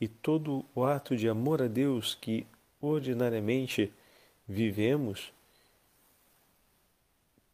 e 0.00 0.08
todo 0.08 0.64
o 0.74 0.84
ato 0.84 1.16
de 1.16 1.28
amor 1.28 1.62
a 1.62 1.68
Deus 1.68 2.14
que 2.14 2.46
ordinariamente 2.80 3.92
vivemos, 4.46 5.32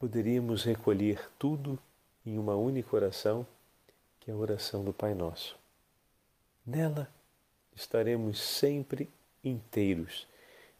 poderíamos 0.00 0.64
recolher 0.64 1.30
tudo 1.38 1.78
em 2.24 2.38
uma 2.38 2.56
única 2.56 2.96
oração, 2.96 3.46
que 4.18 4.30
é 4.30 4.34
a 4.34 4.36
oração 4.36 4.82
do 4.82 4.94
Pai 4.94 5.14
Nosso. 5.14 5.58
Nela 6.66 7.06
estaremos 7.76 8.40
sempre 8.40 9.10
inteiros 9.44 10.26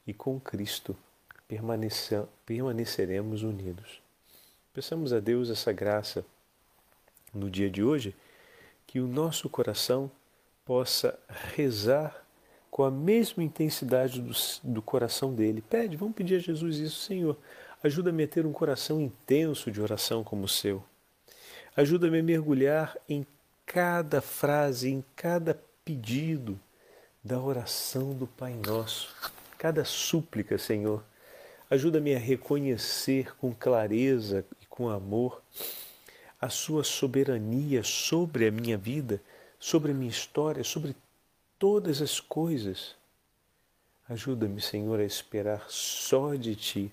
e 0.07 0.15
com 0.15 0.41
Cristo 0.41 0.97
permaneceremos 2.47 3.43
unidos. 3.43 4.01
Peçamos 4.73 5.13
a 5.13 5.21
Deus 5.21 5.51
essa 5.51 5.73
graça 5.73 6.25
no 7.35 7.51
dia 7.51 7.71
de 7.71 7.83
hoje, 7.83 8.17
que 8.87 9.01
o 9.01 9.07
nosso 9.07 9.51
coração 9.51 10.11
possa 10.65 11.19
rezar 11.55 12.25
com 12.71 12.85
a 12.85 12.91
mesma 12.91 13.43
intensidade 13.43 14.23
do, 14.23 14.33
do 14.63 14.81
coração 14.81 15.35
dele. 15.35 15.61
Pede, 15.61 15.97
vamos 15.97 16.15
pedir 16.15 16.37
a 16.37 16.39
Jesus 16.39 16.79
isso, 16.79 17.01
Senhor. 17.01 17.37
Ajuda-me 17.83 18.25
a 18.25 18.29
ter 18.29 18.45
um 18.45 18.53
coração 18.53 19.01
intenso 19.01 19.71
de 19.71 19.81
oração 19.81 20.23
como 20.23 20.45
o 20.45 20.49
seu. 20.49 20.85
Ajuda-me 21.75 22.19
a 22.19 22.23
mergulhar 22.23 22.95
em 23.09 23.27
cada 23.65 24.21
frase, 24.21 24.91
em 24.91 25.03
cada 25.17 25.59
pedido 25.83 26.61
da 27.25 27.41
oração 27.41 28.13
do 28.13 28.27
Pai 28.27 28.53
Nosso, 28.53 29.15
cada 29.57 29.83
súplica, 29.83 30.59
Senhor. 30.59 31.03
Ajuda-me 31.71 32.15
a 32.15 32.19
reconhecer 32.19 33.35
com 33.37 33.55
clareza 33.55 34.45
e 34.61 34.67
com 34.67 34.91
amor 34.91 35.43
a 36.39 36.51
sua 36.51 36.85
soberania 36.85 37.83
sobre 37.83 38.47
a 38.47 38.51
minha 38.51 38.77
vida, 38.77 39.23
sobre 39.59 39.93
a 39.93 39.95
minha 39.95 40.11
história, 40.11 40.65
sobre 40.65 40.95
todas 41.59 42.03
as 42.03 42.21
coisas. 42.21 42.95
Ajuda-me, 44.07 44.61
Senhor, 44.61 45.01
a 45.01 45.05
esperar 45.05 45.65
só 45.69 46.35
de 46.35 46.55
Ti 46.55 46.93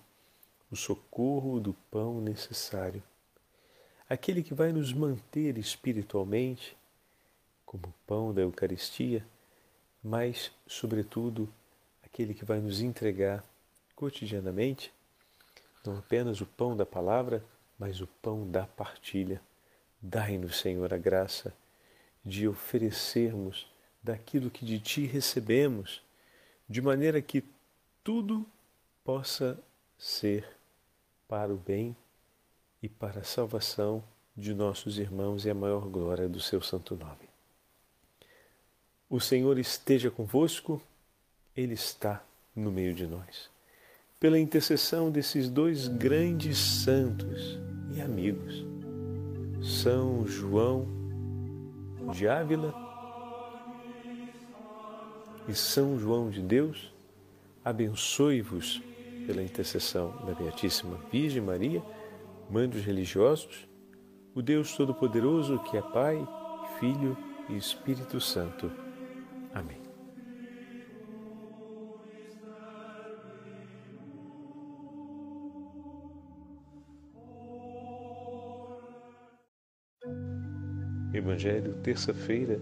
o 0.71 0.75
socorro 0.75 1.59
do 1.59 1.73
pão 1.89 2.19
necessário, 2.21 3.01
aquele 4.09 4.43
que 4.43 4.53
vai 4.53 4.71
nos 4.71 4.93
manter 4.93 5.57
espiritualmente, 5.57 6.75
como 7.65 7.87
o 7.87 7.93
pão 8.05 8.33
da 8.33 8.41
Eucaristia, 8.41 9.25
mas, 10.03 10.51
sobretudo, 10.65 11.47
aquele 12.03 12.33
que 12.33 12.45
vai 12.45 12.59
nos 12.59 12.81
entregar 12.81 13.43
cotidianamente 13.95 14.91
não 15.87 15.97
apenas 15.97 16.41
o 16.41 16.45
pão 16.45 16.75
da 16.75 16.85
palavra, 16.85 17.41
mas 17.79 18.01
o 18.01 18.07
pão 18.21 18.49
da 18.49 18.65
partilha. 18.65 19.41
Dai-nos, 20.01 20.59
Senhor, 20.59 20.93
a 20.93 20.97
graça 20.97 21.53
de 22.25 22.45
oferecermos 22.45 23.71
daquilo 24.03 24.51
que 24.51 24.65
de 24.65 24.79
Ti 24.79 25.05
recebemos, 25.05 26.01
de 26.67 26.81
maneira 26.81 27.21
que 27.21 27.43
tudo 28.03 28.45
possa 29.03 29.57
ser 29.97 30.56
para 31.27 31.53
o 31.53 31.57
bem 31.57 31.95
e 32.81 32.87
para 32.87 33.21
a 33.21 33.23
salvação 33.23 34.03
de 34.35 34.53
nossos 34.53 34.97
irmãos 34.97 35.45
e 35.45 35.49
a 35.49 35.55
maior 35.55 35.87
glória 35.87 36.29
do 36.29 36.39
Seu 36.39 36.61
santo 36.61 36.95
nome. 36.95 37.27
O 39.09 39.19
Senhor 39.19 39.57
esteja 39.57 40.11
convosco, 40.11 40.81
Ele 41.55 41.73
está 41.73 42.23
no 42.55 42.71
meio 42.71 42.93
de 42.93 43.07
nós 43.07 43.49
pela 44.19 44.39
intercessão 44.39 45.11
desses 45.11 45.47
dois 45.47 45.87
grandes 45.87 46.57
santos 46.57 47.59
e 47.95 48.01
amigos, 48.01 48.65
São 49.61 50.25
João 50.25 50.87
de 52.11 52.27
Ávila 52.27 52.73
e 55.47 55.53
São 55.53 55.99
João 55.99 56.31
de 56.31 56.41
Deus, 56.41 56.91
abençoe-vos 57.63 58.81
pela 59.27 59.43
intercessão 59.43 60.15
da 60.25 60.33
Beatíssima 60.33 60.97
Virgem 61.11 61.41
Maria, 61.41 61.83
Mãe 62.49 62.67
dos 62.67 62.81
religiosos, 62.85 63.67
o 64.33 64.41
Deus 64.41 64.73
Todo-Poderoso 64.77 65.59
que 65.63 65.75
é 65.75 65.81
Pai, 65.81 66.25
Filho 66.79 67.17
e 67.49 67.57
Espírito 67.57 68.21
Santo. 68.21 68.71
Amém. 69.53 69.81
Evangelho, 81.13 81.73
terça-feira 81.81 82.61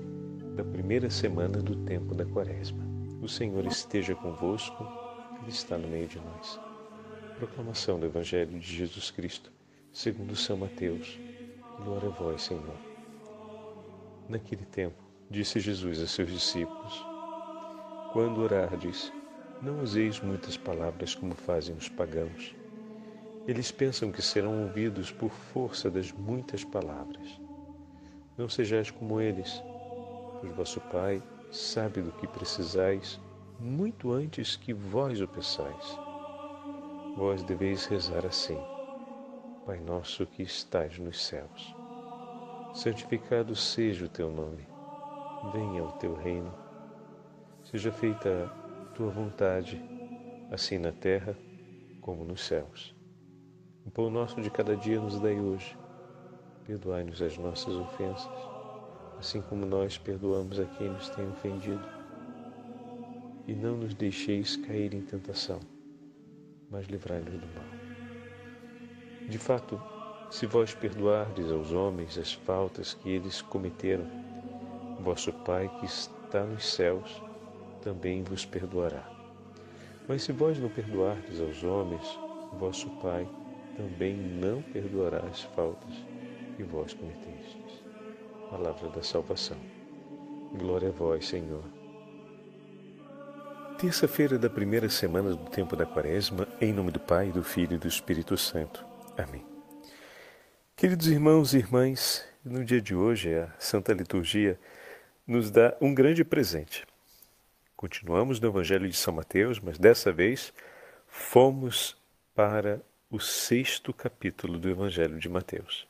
da 0.56 0.64
primeira 0.64 1.12
semana 1.12 1.62
do 1.62 1.76
tempo 1.84 2.16
da 2.16 2.26
Quaresma. 2.26 2.84
O 3.22 3.28
Senhor 3.28 3.66
esteja 3.68 4.16
convosco, 4.16 5.05
Ele 5.46 5.54
está 5.54 5.78
no 5.78 5.88
meio 5.88 6.08
de 6.08 6.18
nós. 6.18 6.60
Proclamação 7.38 8.00
do 8.00 8.08
Evangelho 8.08 8.60
de 8.60 8.78
Jesus 8.78 9.12
Cristo, 9.12 9.52
segundo 9.94 10.36
São 10.36 10.58
Mateus. 10.58 11.20
Glória 11.84 12.10
a 12.10 12.12
vós, 12.12 12.42
Senhor. 12.42 12.76
Naquele 14.28 14.66
tempo, 14.66 14.96
disse 15.30 15.60
Jesus 15.60 16.02
a 16.02 16.08
seus 16.08 16.32
discípulos: 16.32 17.06
Quando 18.12 18.42
orardes, 18.42 19.14
não 19.62 19.84
useis 19.84 20.20
muitas 20.20 20.58
palavras 20.58 21.14
como 21.14 21.36
fazem 21.36 21.76
os 21.76 21.88
pagãos. 21.90 22.56
Eles 23.48 23.72
pensam 23.72 24.12
que 24.12 24.24
serão 24.24 24.64
ouvidos 24.64 25.12
por 25.12 25.30
força 25.30 25.92
das 25.92 26.12
muitas 26.12 26.64
palavras. 26.64 27.40
Não 28.36 28.50
sejais 28.50 28.90
como 28.90 29.22
eles, 29.22 29.62
pois 30.42 30.56
vosso 30.56 30.82
Pai 30.90 31.22
sabe 31.52 32.02
do 32.02 32.12
que 32.14 32.28
precisais 32.28 33.20
muito 33.60 34.12
antes 34.12 34.56
que 34.56 34.74
vós 34.74 35.22
o 35.22 35.28
peçais. 35.28 36.00
Vós 37.16 37.44
deveis 37.44 37.86
rezar 37.86 38.26
assim: 38.26 38.58
Pai 39.66 39.80
nosso 39.80 40.26
que 40.26 40.44
estais 40.44 41.00
nos 41.00 41.26
céus, 41.26 41.76
santificado 42.74 43.56
seja 43.56 44.06
o 44.06 44.10
teu 44.10 44.30
nome, 44.30 44.68
venha 45.54 45.84
o 45.84 45.92
teu 45.94 46.16
reino, 46.16 46.54
seja 47.64 47.92
feita 47.92 48.52
a 48.84 48.86
tua 48.94 49.10
vontade, 49.10 49.82
assim 50.52 50.78
na 50.78 50.92
terra 50.92 51.36
como 52.02 52.24
nos 52.24 52.42
céus. 52.42 52.96
O 53.86 53.92
pão 53.92 54.10
nosso 54.10 54.42
de 54.42 54.50
cada 54.50 54.76
dia 54.76 55.00
nos 55.00 55.20
dai 55.20 55.40
hoje 55.40 55.78
Perdoai-nos 56.66 57.22
as 57.22 57.38
nossas 57.38 57.76
ofensas, 57.76 58.28
assim 59.20 59.40
como 59.40 59.68
nós 59.68 60.00
perdoamos 60.00 60.60
a 60.60 60.66
quem 60.66 60.90
nos 60.90 61.10
tem 61.10 61.30
ofendido. 61.30 61.88
E 63.48 63.54
não 63.54 63.78
nos 63.78 63.94
deixeis 63.94 64.56
cair 64.58 64.94
em 64.94 65.02
tentação, 65.02 65.60
mas 66.70 66.88
livrai-nos 66.88 67.34
do 67.34 67.48
mal. 67.48 67.86
De 69.30 69.38
fato, 69.38 69.82
se 70.30 70.46
vós 70.46 70.74
perdoardes 70.74 71.52
aos 71.52 71.72
homens 71.72 72.18
as 72.18 72.34
faltas 72.34 72.94
que 72.94 73.10
eles 73.10 73.42
cometeram, 73.42 74.06
vosso 75.00 75.32
Pai 75.32 75.70
que 75.80 75.86
está 75.86 76.44
nos 76.44 76.66
céus 76.66 77.22
também 77.82 78.24
vos 78.24 78.46
perdoará. 78.46 79.08
Mas 80.08 80.24
se 80.24 80.32
vós 80.32 80.58
não 80.60 80.70
perdoardes 80.70 81.40
aos 81.40 81.64
homens, 81.64 82.20
vosso 82.60 82.90
Pai 83.02 83.28
também 83.78 84.16
não 84.16 84.62
perdoará 84.62 85.20
as 85.20 85.42
faltas 85.42 85.94
que 86.56 86.64
vós 86.64 86.94
cometestes. 86.94 87.84
Palavra 88.50 88.90
da 88.90 89.04
salvação. 89.04 89.58
Glória 90.58 90.90
a 90.90 90.92
vós, 90.92 91.28
Senhor. 91.28 91.64
Terça-feira 93.78 94.40
da 94.40 94.50
primeira 94.50 94.90
semana 94.90 95.32
do 95.32 95.50
tempo 95.50 95.76
da 95.76 95.86
Quaresma, 95.86 96.48
em 96.62 96.72
nome 96.72 96.92
do 96.92 97.00
Pai, 97.00 97.30
do 97.30 97.44
Filho 97.44 97.76
e 97.76 97.78
do 97.78 97.90
Espírito 97.90 98.38
Santo. 98.38 98.86
Amém. 99.18 99.46
Queridos 100.78 101.08
irmãos 101.08 101.54
e 101.54 101.58
irmãs, 101.58 102.26
no 102.44 102.64
dia 102.64 102.80
de 102.80 102.96
hoje 102.96 103.36
a 103.36 103.54
Santa 103.60 103.92
Liturgia 103.92 104.58
nos 105.28 105.52
dá 105.52 105.76
um 105.82 105.94
grande 105.94 106.24
presente. 106.24 106.86
Continuamos 107.76 108.40
no 108.40 108.48
Evangelho 108.48 108.88
de 108.88 108.96
São 108.96 109.14
Mateus, 109.14 109.60
mas 109.60 109.78
dessa 109.78 110.10
vez 110.10 110.54
fomos 111.06 111.98
para 112.34 112.82
o 113.12 113.20
sexto 113.20 113.94
capítulo 113.94 114.58
do 114.58 114.70
Evangelho 114.70 115.20
de 115.20 115.28
Mateus. 115.28 115.86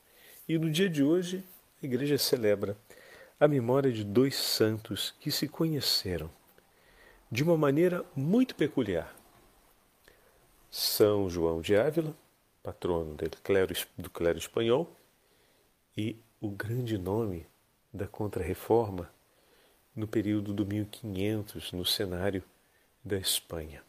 E 0.50 0.58
no 0.58 0.72
dia 0.72 0.90
de 0.90 1.04
hoje, 1.04 1.44
a 1.84 1.86
igreja 1.86 2.18
celebra 2.18 2.76
a 3.40 3.48
memória 3.48 3.92
de 3.92 4.04
dois 4.04 4.36
santos 4.36 5.14
que 5.20 5.30
se 5.30 5.48
conheceram 5.48 6.32
de 7.36 7.44
uma 7.44 7.58
maneira 7.58 8.06
muito 8.16 8.56
peculiar. 8.56 9.14
São 10.72 11.30
João 11.30 11.60
de 11.60 11.76
Ávila, 11.76 12.16
patrono 12.64 13.14
do 13.14 13.30
clero, 13.44 13.76
do 13.98 14.10
clero 14.10 14.38
espanhol, 14.38 14.90
e 15.98 16.16
o 16.40 16.50
grande 16.50 16.98
nome 16.98 17.46
da 17.94 18.08
Contra-Reforma 18.08 19.12
no 19.94 20.08
período 20.08 20.54
do 20.54 20.66
1500, 20.66 21.74
no 21.74 21.86
cenário 21.86 22.42
da 23.04 23.18
Espanha. 23.18 23.84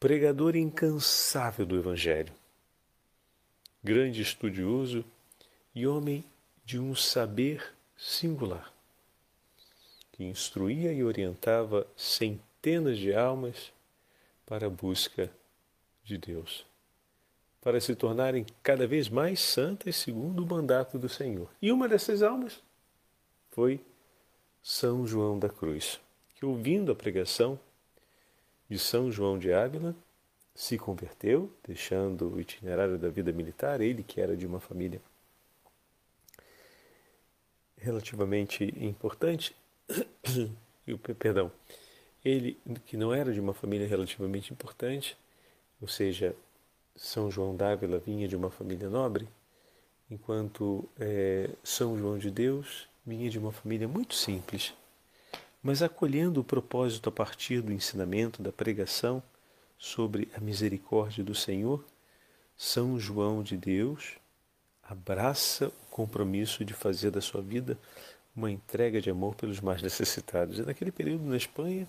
Pregador 0.00 0.56
incansável 0.56 1.64
do 1.64 1.78
Evangelho, 1.78 2.32
grande 3.84 4.20
estudioso 4.20 5.04
e 5.72 5.86
homem 5.86 6.24
de 6.64 6.76
um 6.76 6.92
saber 6.92 7.72
singular, 7.96 8.72
que 10.16 10.24
instruía 10.24 10.92
e 10.92 11.04
orientava 11.04 11.86
centenas 11.94 12.96
de 12.96 13.14
almas 13.14 13.70
para 14.46 14.66
a 14.66 14.70
busca 14.70 15.30
de 16.02 16.16
Deus, 16.16 16.64
para 17.60 17.78
se 17.80 17.94
tornarem 17.94 18.46
cada 18.62 18.86
vez 18.86 19.10
mais 19.10 19.40
santas 19.40 19.96
segundo 19.96 20.42
o 20.42 20.46
mandato 20.46 20.98
do 20.98 21.08
Senhor. 21.08 21.50
E 21.60 21.70
uma 21.70 21.86
dessas 21.86 22.22
almas 22.22 22.62
foi 23.50 23.78
São 24.62 25.06
João 25.06 25.38
da 25.38 25.50
Cruz, 25.50 26.00
que 26.34 26.46
ouvindo 26.46 26.90
a 26.90 26.94
pregação 26.94 27.60
de 28.70 28.78
São 28.78 29.12
João 29.12 29.38
de 29.38 29.52
Ávila, 29.52 29.94
se 30.54 30.78
converteu, 30.78 31.52
deixando 31.62 32.32
o 32.32 32.40
itinerário 32.40 32.96
da 32.96 33.10
vida 33.10 33.30
militar, 33.32 33.82
ele 33.82 34.02
que 34.02 34.18
era 34.18 34.34
de 34.34 34.46
uma 34.46 34.60
família 34.60 35.00
relativamente 37.76 38.64
importante, 38.78 39.54
perdão, 41.18 41.50
ele 42.24 42.58
que 42.84 42.96
não 42.96 43.12
era 43.12 43.32
de 43.32 43.40
uma 43.40 43.54
família 43.54 43.86
relativamente 43.86 44.52
importante, 44.52 45.16
ou 45.80 45.88
seja, 45.88 46.34
São 46.96 47.30
João 47.30 47.54
d'Ávila 47.54 47.98
vinha 47.98 48.26
de 48.26 48.36
uma 48.36 48.50
família 48.50 48.88
nobre, 48.88 49.28
enquanto 50.10 50.88
é, 50.98 51.50
São 51.62 51.98
João 51.98 52.18
de 52.18 52.30
Deus 52.30 52.88
vinha 53.06 53.30
de 53.30 53.38
uma 53.38 53.52
família 53.52 53.86
muito 53.86 54.14
simples, 54.14 54.74
mas 55.62 55.82
acolhendo 55.82 56.40
o 56.40 56.44
propósito 56.44 57.08
a 57.08 57.12
partir 57.12 57.60
do 57.60 57.72
ensinamento 57.72 58.42
da 58.42 58.52
pregação 58.52 59.22
sobre 59.78 60.28
a 60.34 60.40
misericórdia 60.40 61.22
do 61.22 61.34
Senhor, 61.34 61.84
São 62.56 62.98
João 62.98 63.42
de 63.42 63.56
Deus 63.56 64.16
abraça 64.82 65.68
o 65.68 65.86
compromisso 65.90 66.64
de 66.64 66.72
fazer 66.72 67.10
da 67.10 67.20
sua 67.20 67.42
vida 67.42 67.76
uma 68.36 68.50
entrega 68.50 69.00
de 69.00 69.08
amor 69.08 69.34
pelos 69.34 69.60
mais 69.60 69.80
necessitados. 69.80 70.58
E 70.58 70.62
naquele 70.62 70.92
período 70.92 71.24
na 71.24 71.36
Espanha, 71.36 71.88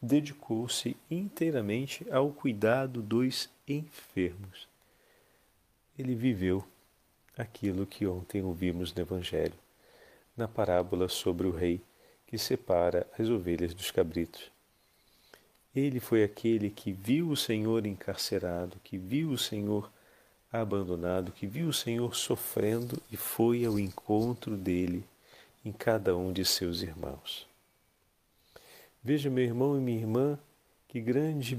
dedicou-se 0.00 0.96
inteiramente 1.10 2.06
ao 2.10 2.30
cuidado 2.30 3.02
dos 3.02 3.50
enfermos. 3.66 4.68
Ele 5.98 6.14
viveu 6.14 6.64
aquilo 7.36 7.84
que 7.84 8.06
ontem 8.06 8.42
ouvimos 8.42 8.94
no 8.94 9.02
Evangelho, 9.02 9.54
na 10.36 10.46
parábola 10.46 11.08
sobre 11.08 11.46
o 11.46 11.50
rei 11.50 11.80
que 12.26 12.38
separa 12.38 13.06
as 13.18 13.28
ovelhas 13.28 13.74
dos 13.74 13.90
cabritos. 13.90 14.50
Ele 15.74 16.00
foi 16.00 16.22
aquele 16.22 16.70
que 16.70 16.92
viu 16.92 17.30
o 17.30 17.36
Senhor 17.36 17.86
encarcerado, 17.86 18.78
que 18.84 18.98
viu 18.98 19.30
o 19.30 19.38
Senhor 19.38 19.90
abandonado, 20.52 21.32
que 21.32 21.46
viu 21.46 21.68
o 21.68 21.72
Senhor 21.72 22.14
sofrendo 22.14 23.00
e 23.10 23.16
foi 23.16 23.64
ao 23.64 23.78
encontro 23.78 24.56
dele 24.56 25.04
em 25.64 25.72
cada 25.72 26.16
um 26.16 26.32
de 26.32 26.44
seus 26.44 26.82
irmãos. 26.82 27.46
Veja, 29.02 29.30
meu 29.30 29.44
irmão 29.44 29.76
e 29.76 29.80
minha 29.80 30.00
irmã, 30.00 30.38
que 30.88 31.00
grande 31.00 31.58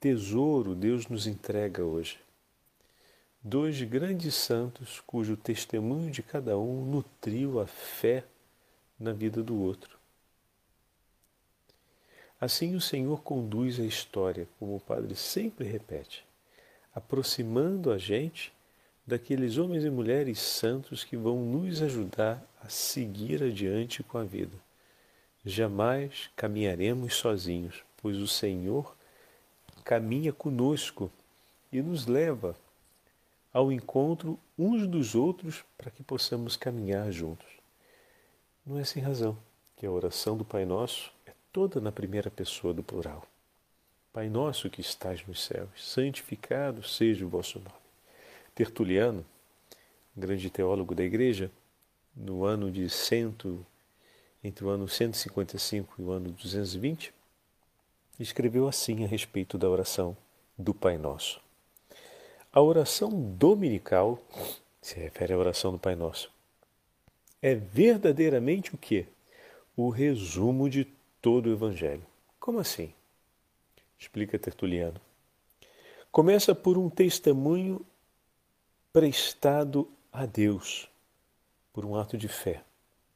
tesouro 0.00 0.74
Deus 0.74 1.06
nos 1.06 1.26
entrega 1.26 1.84
hoje. 1.84 2.18
Dois 3.40 3.80
grandes 3.82 4.34
santos 4.34 5.02
cujo 5.06 5.36
testemunho 5.36 6.10
de 6.10 6.22
cada 6.22 6.58
um 6.58 6.84
nutriu 6.84 7.60
a 7.60 7.66
fé 7.66 8.24
na 8.98 9.12
vida 9.12 9.42
do 9.42 9.60
outro. 9.60 9.98
Assim 12.40 12.74
o 12.74 12.80
Senhor 12.80 13.22
conduz 13.22 13.78
a 13.78 13.84
história, 13.84 14.48
como 14.58 14.74
o 14.74 14.80
Padre 14.80 15.14
sempre 15.14 15.64
repete, 15.64 16.24
aproximando 16.92 17.92
a 17.92 17.98
gente 17.98 18.52
daqueles 19.06 19.58
homens 19.58 19.84
e 19.84 19.90
mulheres 19.90 20.40
santos 20.40 21.04
que 21.04 21.16
vão 21.16 21.38
nos 21.38 21.80
ajudar 21.80 22.44
a 22.64 22.68
seguir 22.68 23.42
adiante 23.42 24.02
com 24.02 24.18
a 24.18 24.24
vida. 24.24 24.56
Jamais 25.44 26.30
caminharemos 26.36 27.14
sozinhos, 27.14 27.82
pois 27.96 28.16
o 28.18 28.28
Senhor 28.28 28.96
caminha 29.84 30.32
conosco 30.32 31.10
e 31.72 31.82
nos 31.82 32.06
leva 32.06 32.56
ao 33.52 33.72
encontro 33.72 34.38
uns 34.56 34.86
dos 34.86 35.14
outros 35.14 35.64
para 35.76 35.90
que 35.90 36.02
possamos 36.02 36.56
caminhar 36.56 37.10
juntos. 37.10 37.48
Não 38.64 38.78
é 38.78 38.84
sem 38.84 39.02
razão 39.02 39.36
que 39.76 39.84
a 39.84 39.90
oração 39.90 40.36
do 40.36 40.44
Pai 40.44 40.64
Nosso 40.64 41.12
é 41.26 41.32
toda 41.52 41.80
na 41.80 41.90
primeira 41.90 42.30
pessoa 42.30 42.72
do 42.72 42.82
plural. 42.82 43.26
Pai 44.12 44.28
nosso 44.28 44.68
que 44.68 44.82
estás 44.82 45.26
nos 45.26 45.42
céus, 45.42 45.70
santificado 45.76 46.82
seja 46.82 47.24
o 47.24 47.28
vosso 47.28 47.58
nome. 47.58 47.74
Tertuliano, 48.54 49.24
grande 50.14 50.50
teólogo 50.50 50.94
da 50.94 51.02
Igreja, 51.02 51.50
no 52.14 52.44
ano 52.44 52.70
de 52.70 52.88
cento, 52.88 53.64
entre 54.42 54.64
o 54.64 54.68
ano 54.68 54.88
155 54.88 55.94
e 55.98 56.02
o 56.02 56.10
ano 56.10 56.30
220, 56.30 57.12
escreveu 58.18 58.68
assim 58.68 59.04
a 59.04 59.06
respeito 59.06 59.56
da 59.56 59.68
oração 59.68 60.16
do 60.56 60.74
Pai 60.74 60.98
Nosso. 60.98 61.40
A 62.52 62.60
oração 62.60 63.10
dominical 63.10 64.20
se 64.80 64.98
refere 64.98 65.32
à 65.32 65.38
oração 65.38 65.72
do 65.72 65.78
Pai 65.78 65.94
Nosso. 65.94 66.30
É 67.40 67.54
verdadeiramente 67.54 68.74
o 68.74 68.78
que? 68.78 69.06
O 69.76 69.88
resumo 69.88 70.68
de 70.68 70.86
todo 71.20 71.46
o 71.46 71.52
Evangelho. 71.52 72.06
Como 72.38 72.58
assim? 72.58 72.92
Explica 73.98 74.38
Tertuliano. 74.38 75.00
Começa 76.10 76.54
por 76.54 76.76
um 76.76 76.90
testemunho 76.90 77.84
prestado 78.92 79.88
a 80.12 80.26
Deus 80.26 80.91
por 81.72 81.84
um 81.84 81.96
ato 81.96 82.18
de 82.18 82.28
fé. 82.28 82.62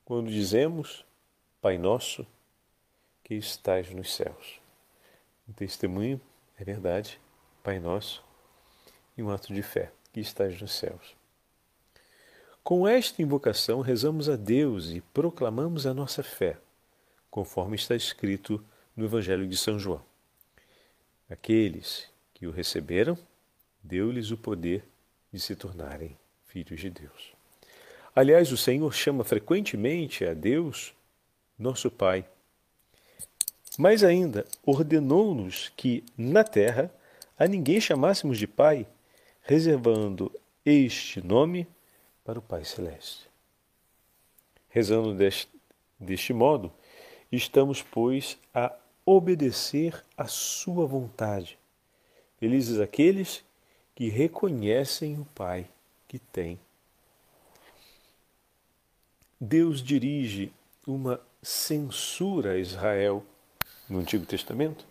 Quando 0.04 0.30
dizemos, 0.30 1.04
Pai 1.60 1.76
Nosso, 1.78 2.26
que 3.22 3.34
estás 3.34 3.90
nos 3.90 4.14
céus. 4.14 4.60
Um 5.48 5.52
testemunho, 5.52 6.20
é 6.58 6.64
verdade, 6.64 7.20
Pai 7.62 7.78
Nosso, 7.78 8.24
e 9.16 9.22
um 9.22 9.30
ato 9.30 9.52
de 9.52 9.62
fé, 9.62 9.92
que 10.12 10.20
estás 10.20 10.60
nos 10.60 10.72
céus. 10.72 11.14
Com 12.62 12.86
esta 12.86 13.22
invocação, 13.22 13.80
rezamos 13.80 14.28
a 14.28 14.36
Deus 14.36 14.90
e 14.90 15.00
proclamamos 15.00 15.86
a 15.86 15.94
nossa 15.94 16.22
fé, 16.22 16.58
conforme 17.30 17.76
está 17.76 17.94
escrito 17.94 18.64
no 18.96 19.04
Evangelho 19.04 19.46
de 19.46 19.56
São 19.56 19.78
João. 19.78 20.02
Aqueles 21.28 22.08
que 22.32 22.46
o 22.46 22.50
receberam, 22.50 23.18
deu-lhes 23.82 24.30
o 24.30 24.36
poder 24.36 24.84
de 25.32 25.38
se 25.38 25.54
tornarem 25.54 26.16
filhos 26.46 26.80
de 26.80 26.90
Deus. 26.90 27.35
Aliás, 28.16 28.50
o 28.50 28.56
Senhor 28.56 28.94
chama 28.94 29.24
frequentemente 29.24 30.24
a 30.24 30.32
Deus 30.32 30.94
nosso 31.58 31.90
Pai. 31.90 32.24
Mais 33.76 34.02
ainda, 34.02 34.46
ordenou-nos 34.64 35.70
que, 35.76 36.02
na 36.16 36.42
terra, 36.42 36.90
a 37.38 37.46
ninguém 37.46 37.78
chamássemos 37.78 38.38
de 38.38 38.46
Pai, 38.46 38.86
reservando 39.42 40.32
este 40.64 41.20
nome 41.20 41.68
para 42.24 42.38
o 42.38 42.42
Pai 42.42 42.64
Celeste. 42.64 43.28
Rezando 44.70 45.12
deste, 45.12 45.50
deste 46.00 46.32
modo, 46.32 46.72
estamos, 47.30 47.82
pois, 47.82 48.38
a 48.54 48.74
obedecer 49.04 50.02
à 50.16 50.26
Sua 50.26 50.86
vontade. 50.86 51.58
Felizes 52.38 52.80
aqueles 52.80 53.44
que 53.94 54.08
reconhecem 54.08 55.20
o 55.20 55.26
Pai 55.34 55.68
que 56.08 56.18
tem. 56.18 56.58
Deus 59.40 59.82
dirige 59.82 60.52
uma 60.86 61.20
censura 61.42 62.52
a 62.52 62.58
Israel 62.58 63.24
no 63.88 63.98
Antigo 63.98 64.24
Testamento 64.24 64.86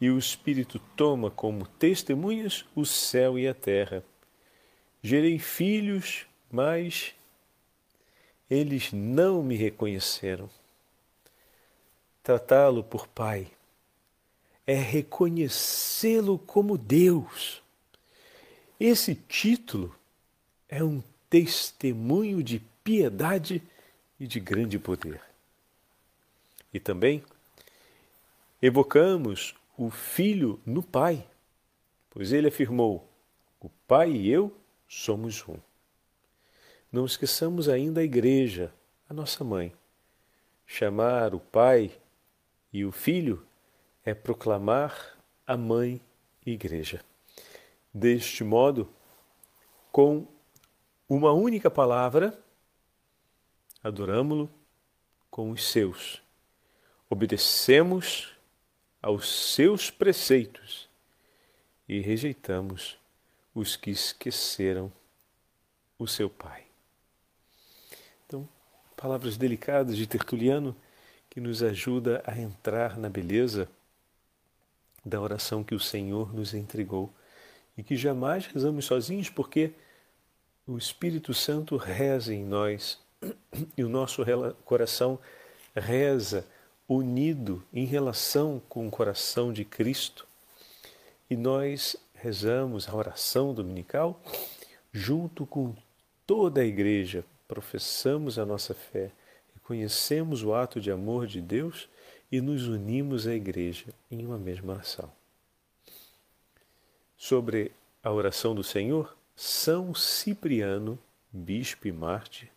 e 0.00 0.10
o 0.10 0.18
Espírito 0.18 0.78
toma 0.96 1.30
como 1.30 1.66
testemunhas 1.66 2.64
o 2.74 2.84
céu 2.84 3.38
e 3.38 3.46
a 3.46 3.54
terra. 3.54 4.04
Gerei 5.02 5.38
filhos, 5.38 6.26
mas 6.50 7.14
eles 8.48 8.92
não 8.92 9.42
me 9.42 9.56
reconheceram. 9.56 10.48
Tratá-lo 12.22 12.82
por 12.82 13.06
pai 13.06 13.48
é 14.66 14.74
reconhecê-lo 14.74 16.38
como 16.38 16.78
Deus 16.78 17.62
esse 18.78 19.14
título 19.14 19.94
é 20.68 20.82
um 20.82 21.02
testemunho 21.30 22.42
de 22.42 22.60
piedade 22.84 23.62
e 24.20 24.26
de 24.26 24.38
grande 24.38 24.78
poder. 24.78 25.20
E 26.72 26.78
também 26.78 27.24
evocamos 28.60 29.54
o 29.76 29.90
Filho 29.90 30.60
no 30.66 30.82
Pai, 30.82 31.26
pois 32.10 32.30
ele 32.30 32.48
afirmou: 32.48 33.08
O 33.58 33.70
Pai 33.88 34.10
e 34.10 34.30
eu 34.30 34.54
somos 34.86 35.42
um. 35.48 35.56
Não 36.92 37.06
esqueçamos 37.06 37.68
ainda 37.68 38.02
a 38.02 38.04
Igreja, 38.04 38.72
a 39.08 39.14
nossa 39.14 39.42
mãe. 39.42 39.74
Chamar 40.66 41.34
o 41.34 41.40
Pai 41.40 41.90
e 42.72 42.84
o 42.84 42.92
Filho 42.92 43.44
é 44.04 44.14
proclamar 44.14 45.18
a 45.46 45.56
Mãe 45.56 46.00
Igreja. 46.44 47.00
Deste 47.92 48.44
modo, 48.44 48.88
com 49.90 50.26
uma 51.08 51.32
única 51.32 51.70
palavra, 51.70 52.43
adoramo-lo 53.84 54.50
com 55.30 55.50
os 55.50 55.70
seus. 55.70 56.22
Obedecemos 57.08 58.32
aos 59.02 59.28
seus 59.52 59.90
preceitos 59.90 60.88
e 61.86 62.00
rejeitamos 62.00 62.98
os 63.54 63.76
que 63.76 63.90
esqueceram 63.90 64.90
o 65.98 66.08
seu 66.08 66.30
Pai. 66.30 66.64
Então, 68.26 68.48
palavras 68.96 69.36
delicadas 69.36 69.98
de 69.98 70.06
Tertuliano 70.06 70.74
que 71.28 71.38
nos 71.38 71.62
ajuda 71.62 72.22
a 72.26 72.38
entrar 72.38 72.96
na 72.96 73.10
beleza 73.10 73.68
da 75.04 75.20
oração 75.20 75.62
que 75.62 75.74
o 75.74 75.80
Senhor 75.80 76.32
nos 76.32 76.54
entregou 76.54 77.12
e 77.76 77.82
que 77.82 77.96
jamais 77.96 78.46
rezamos 78.46 78.86
sozinhos, 78.86 79.28
porque 79.28 79.74
o 80.66 80.78
Espírito 80.78 81.34
Santo 81.34 81.76
reza 81.76 82.32
em 82.32 82.44
nós 82.44 83.03
e 83.76 83.84
o 83.84 83.88
nosso 83.88 84.22
coração 84.64 85.18
reza 85.74 86.46
unido 86.88 87.62
em 87.72 87.84
relação 87.84 88.60
com 88.68 88.86
o 88.86 88.90
coração 88.90 89.52
de 89.52 89.64
Cristo. 89.64 90.26
E 91.28 91.36
nós 91.36 91.96
rezamos 92.14 92.88
a 92.88 92.94
oração 92.94 93.54
dominical 93.54 94.20
junto 94.92 95.46
com 95.46 95.74
toda 96.26 96.60
a 96.60 96.64
igreja, 96.64 97.24
professamos 97.48 98.38
a 98.38 98.46
nossa 98.46 98.74
fé, 98.74 99.10
reconhecemos 99.54 100.42
o 100.42 100.54
ato 100.54 100.80
de 100.80 100.90
amor 100.90 101.26
de 101.26 101.40
Deus 101.40 101.88
e 102.30 102.40
nos 102.40 102.68
unimos 102.68 103.26
à 103.26 103.34
igreja 103.34 103.86
em 104.10 104.24
uma 104.24 104.38
mesma 104.38 104.72
oração 104.74 105.10
sobre 107.24 107.72
a 108.02 108.12
oração 108.12 108.54
do 108.54 108.62
Senhor, 108.62 109.16
São 109.34 109.94
Cipriano, 109.94 110.98
bispo 111.32 111.88
e 111.88 111.92
mártir, 111.92 112.50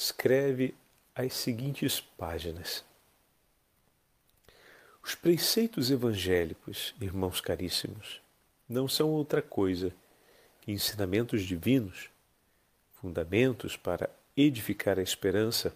escreve 0.00 0.74
as 1.14 1.34
seguintes 1.34 2.00
páginas. 2.00 2.82
Os 5.04 5.14
preceitos 5.14 5.90
evangélicos, 5.90 6.94
irmãos 6.98 7.38
caríssimos, 7.38 8.18
não 8.66 8.88
são 8.88 9.10
outra 9.10 9.42
coisa 9.42 9.92
que 10.62 10.72
ensinamentos 10.72 11.42
divinos, 11.42 12.08
fundamentos 12.94 13.76
para 13.76 14.08
edificar 14.34 14.98
a 14.98 15.02
esperança, 15.02 15.74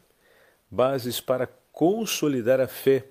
bases 0.71 1.21
para 1.21 1.47
consolidar 1.71 2.61
a 2.61 2.69
fé, 2.69 3.05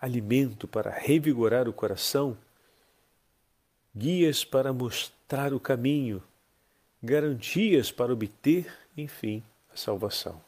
alimento 0.00 0.68
para 0.68 0.92
revigorar 0.92 1.68
o 1.68 1.72
coração, 1.72 2.38
guias 3.96 4.44
para 4.44 4.72
mostrar 4.72 5.52
o 5.52 5.58
caminho, 5.58 6.22
garantias 7.02 7.90
para 7.90 8.12
obter, 8.12 8.72
enfim, 8.96 9.42
salvação. 9.76 10.40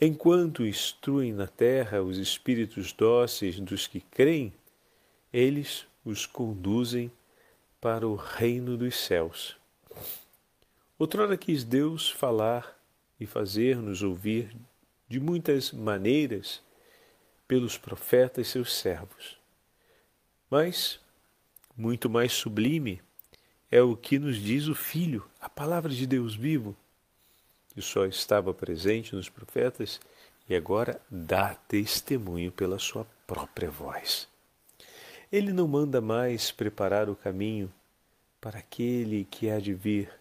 Enquanto 0.00 0.66
instruem 0.66 1.32
na 1.32 1.46
terra 1.46 2.02
os 2.02 2.18
espíritos 2.18 2.92
dóceis 2.92 3.60
dos 3.60 3.86
que 3.86 4.00
creem, 4.00 4.52
eles 5.32 5.86
os 6.04 6.26
conduzem 6.26 7.10
para 7.80 8.06
o 8.06 8.16
reino 8.16 8.76
dos 8.76 8.96
céus. 8.96 9.56
Outrora 10.98 11.36
quis 11.36 11.64
Deus 11.64 12.10
falar 12.10 12.78
e 13.18 13.26
fazer-nos 13.26 14.02
ouvir 14.02 14.54
de 15.08 15.20
muitas 15.20 15.72
maneiras 15.72 16.60
pelos 17.46 17.76
profetas 17.76 18.48
seus 18.48 18.72
servos. 18.72 19.36
Mas, 20.50 21.00
muito 21.76 22.08
mais 22.10 22.32
sublime, 22.32 23.00
é 23.70 23.80
o 23.82 23.96
que 23.96 24.18
nos 24.18 24.36
diz 24.36 24.68
o 24.68 24.74
Filho, 24.74 25.24
a 25.40 25.48
palavra 25.48 25.92
de 25.92 26.06
Deus 26.06 26.34
vivo, 26.34 26.76
só 27.80 28.04
estava 28.04 28.52
presente 28.52 29.14
nos 29.14 29.28
profetas 29.28 30.00
e 30.48 30.54
agora 30.54 31.00
dá 31.10 31.54
testemunho 31.54 32.52
pela 32.52 32.78
sua 32.78 33.06
própria 33.26 33.70
voz. 33.70 34.28
Ele 35.30 35.52
não 35.52 35.66
manda 35.66 36.00
mais 36.00 36.52
preparar 36.52 37.08
o 37.08 37.16
caminho 37.16 37.72
para 38.40 38.58
aquele 38.58 39.24
que 39.24 39.48
há 39.48 39.58
de 39.58 39.72
vir, 39.72 40.12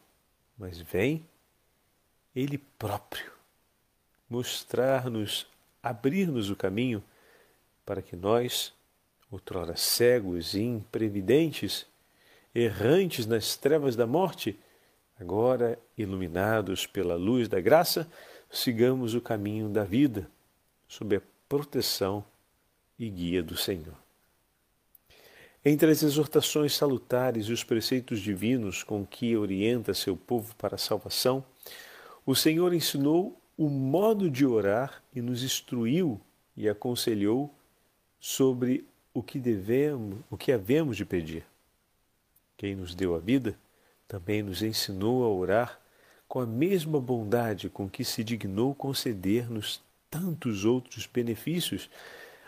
mas 0.57 0.79
vem 0.79 1.25
ele 2.33 2.57
próprio 2.79 3.31
mostrar-nos, 4.29 5.45
abrir-nos 5.83 6.49
o 6.49 6.55
caminho 6.55 7.03
para 7.85 8.01
que 8.01 8.15
nós, 8.15 8.73
outrora 9.29 9.75
cegos 9.75 10.53
e 10.53 10.61
imprevidentes, 10.61 11.85
errantes 12.55 13.25
nas 13.25 13.57
trevas 13.57 13.97
da 13.97 14.07
morte, 14.07 14.57
agora 15.21 15.77
iluminados 15.95 16.87
pela 16.87 17.15
luz 17.15 17.47
da 17.47 17.61
graça, 17.61 18.09
sigamos 18.49 19.13
o 19.13 19.21
caminho 19.21 19.69
da 19.69 19.83
vida, 19.83 20.27
sob 20.87 21.15
a 21.15 21.21
proteção 21.47 22.25
e 22.97 23.07
guia 23.07 23.43
do 23.43 23.55
Senhor. 23.55 23.95
Entre 25.63 25.91
as 25.91 26.01
exortações 26.01 26.75
salutares 26.75 27.45
e 27.45 27.53
os 27.53 27.63
preceitos 27.63 28.19
divinos 28.19 28.81
com 28.81 29.05
que 29.05 29.37
orienta 29.37 29.93
seu 29.93 30.17
povo 30.17 30.55
para 30.55 30.73
a 30.73 30.79
salvação, 30.79 31.45
o 32.25 32.35
Senhor 32.35 32.73
ensinou 32.73 33.39
o 33.55 33.69
modo 33.69 34.29
de 34.29 34.43
orar 34.43 35.03
e 35.13 35.21
nos 35.21 35.43
instruiu 35.43 36.19
e 36.57 36.67
aconselhou 36.67 37.53
sobre 38.19 38.87
o 39.13 39.21
que 39.21 39.39
devemos, 39.39 40.17
o 40.31 40.37
que 40.37 40.51
havemos 40.51 40.97
de 40.97 41.05
pedir. 41.05 41.45
Quem 42.57 42.75
nos 42.75 42.95
deu 42.95 43.13
a 43.13 43.19
vida 43.19 43.55
também 44.11 44.43
nos 44.43 44.61
ensinou 44.61 45.23
a 45.23 45.29
orar 45.29 45.79
com 46.27 46.41
a 46.41 46.45
mesma 46.45 46.99
bondade 46.99 47.69
com 47.69 47.89
que 47.89 48.03
se 48.03 48.25
dignou 48.25 48.75
conceder-nos 48.75 49.81
tantos 50.09 50.65
outros 50.65 51.07
benefícios, 51.07 51.89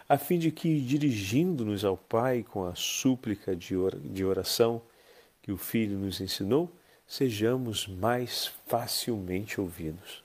a 0.10 0.18
fim 0.18 0.38
de 0.38 0.52
que, 0.52 0.82
dirigindo-nos 0.82 1.86
ao 1.86 1.96
Pai 1.96 2.44
com 2.44 2.66
a 2.66 2.76
súplica 2.76 3.56
de 3.56 4.26
oração 4.26 4.82
que 5.42 5.54
o 5.54 5.58
Filho 5.58 5.98
nos 5.98 6.20
ensinou, 6.20 6.70
sejamos 7.08 7.88
mais 7.88 8.52
facilmente 8.68 9.62
ouvidos. 9.62 10.22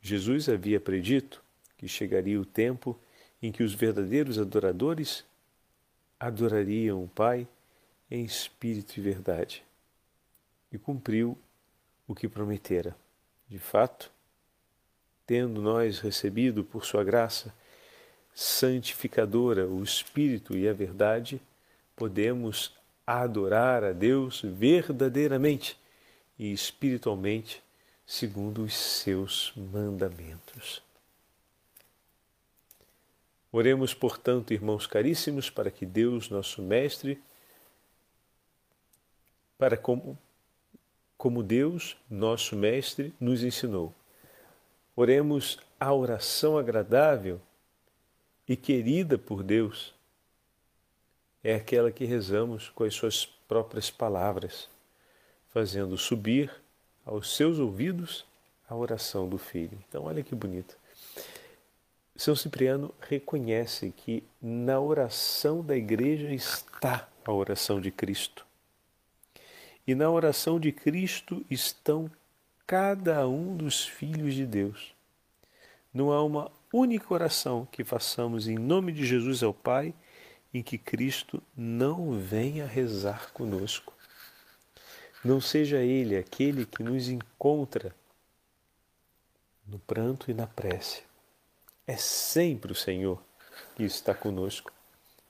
Jesus 0.00 0.48
havia 0.48 0.78
predito 0.78 1.42
que 1.76 1.88
chegaria 1.88 2.40
o 2.40 2.46
tempo 2.46 2.96
em 3.42 3.50
que 3.50 3.64
os 3.64 3.74
verdadeiros 3.74 4.38
adoradores 4.38 5.24
adorariam 6.20 7.02
o 7.02 7.08
Pai 7.08 7.48
em 8.10 8.24
espírito 8.24 8.98
e 8.98 9.02
verdade. 9.02 9.62
E 10.72 10.78
cumpriu 10.78 11.38
o 12.06 12.14
que 12.14 12.28
prometera. 12.28 12.96
De 13.48 13.58
fato, 13.58 14.10
tendo 15.26 15.60
nós 15.60 15.98
recebido 15.98 16.64
por 16.64 16.84
Sua 16.84 17.02
graça 17.04 17.54
santificadora 18.34 19.66
o 19.66 19.82
Espírito 19.82 20.56
e 20.56 20.68
a 20.68 20.72
verdade, 20.72 21.40
podemos 21.96 22.72
adorar 23.06 23.82
a 23.82 23.92
Deus 23.92 24.42
verdadeiramente 24.42 25.78
e 26.38 26.52
espiritualmente, 26.52 27.62
segundo 28.06 28.62
os 28.62 28.76
seus 28.76 29.52
mandamentos. 29.56 30.82
Oremos, 33.50 33.94
portanto, 33.94 34.52
irmãos 34.52 34.86
caríssimos, 34.86 35.48
para 35.48 35.70
que 35.70 35.86
Deus, 35.86 36.28
nosso 36.28 36.60
Mestre, 36.60 37.18
para 39.58 39.76
como, 39.76 40.18
como 41.16 41.42
Deus, 41.42 41.96
nosso 42.08 42.56
Mestre, 42.56 43.14
nos 43.18 43.42
ensinou. 43.42 43.94
Oremos 44.94 45.58
a 45.78 45.92
oração 45.92 46.56
agradável 46.56 47.40
e 48.48 48.56
querida 48.56 49.18
por 49.18 49.42
Deus. 49.42 49.94
É 51.42 51.54
aquela 51.54 51.92
que 51.92 52.04
rezamos 52.04 52.68
com 52.70 52.84
as 52.84 52.94
suas 52.94 53.26
próprias 53.26 53.90
palavras, 53.90 54.68
fazendo 55.50 55.96
subir 55.96 56.50
aos 57.04 57.36
seus 57.36 57.58
ouvidos 57.58 58.26
a 58.68 58.74
oração 58.74 59.28
do 59.28 59.38
Filho. 59.38 59.78
Então, 59.88 60.04
olha 60.04 60.22
que 60.22 60.34
bonito. 60.34 60.76
São 62.16 62.34
Cipriano 62.34 62.94
reconhece 63.00 63.92
que 63.94 64.24
na 64.40 64.80
oração 64.80 65.62
da 65.62 65.76
igreja 65.76 66.32
está 66.32 67.06
a 67.24 67.32
oração 67.32 67.80
de 67.80 67.90
Cristo. 67.90 68.45
E 69.86 69.94
na 69.94 70.10
oração 70.10 70.58
de 70.58 70.72
Cristo 70.72 71.44
estão 71.50 72.10
cada 72.66 73.26
um 73.28 73.56
dos 73.56 73.86
filhos 73.86 74.34
de 74.34 74.44
Deus. 74.44 74.94
Não 75.94 76.12
há 76.12 76.22
uma 76.22 76.50
única 76.72 77.12
oração 77.14 77.66
que 77.70 77.84
façamos 77.84 78.48
em 78.48 78.56
nome 78.56 78.92
de 78.92 79.06
Jesus 79.06 79.42
ao 79.42 79.54
Pai 79.54 79.94
em 80.52 80.62
que 80.62 80.76
Cristo 80.76 81.42
não 81.56 82.18
venha 82.18 82.66
rezar 82.66 83.30
conosco. 83.32 83.92
Não 85.24 85.40
seja 85.40 85.78
Ele 85.78 86.16
aquele 86.16 86.66
que 86.66 86.82
nos 86.82 87.08
encontra 87.08 87.94
no 89.66 89.78
pranto 89.78 90.30
e 90.30 90.34
na 90.34 90.46
prece 90.46 91.06
é 91.86 91.96
sempre 91.96 92.72
o 92.72 92.74
Senhor 92.74 93.22
que 93.76 93.84
está 93.84 94.12
conosco. 94.12 94.72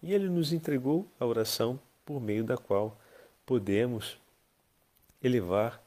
E 0.03 0.15
Ele 0.15 0.29
nos 0.29 0.53
entregou 0.53 1.07
a 1.21 1.27
oração 1.27 1.79
por 2.05 2.21
meio 2.21 2.45
da 2.45 2.57
qual 2.57 2.99
podemos 3.45 4.19
elevar 5.27 5.83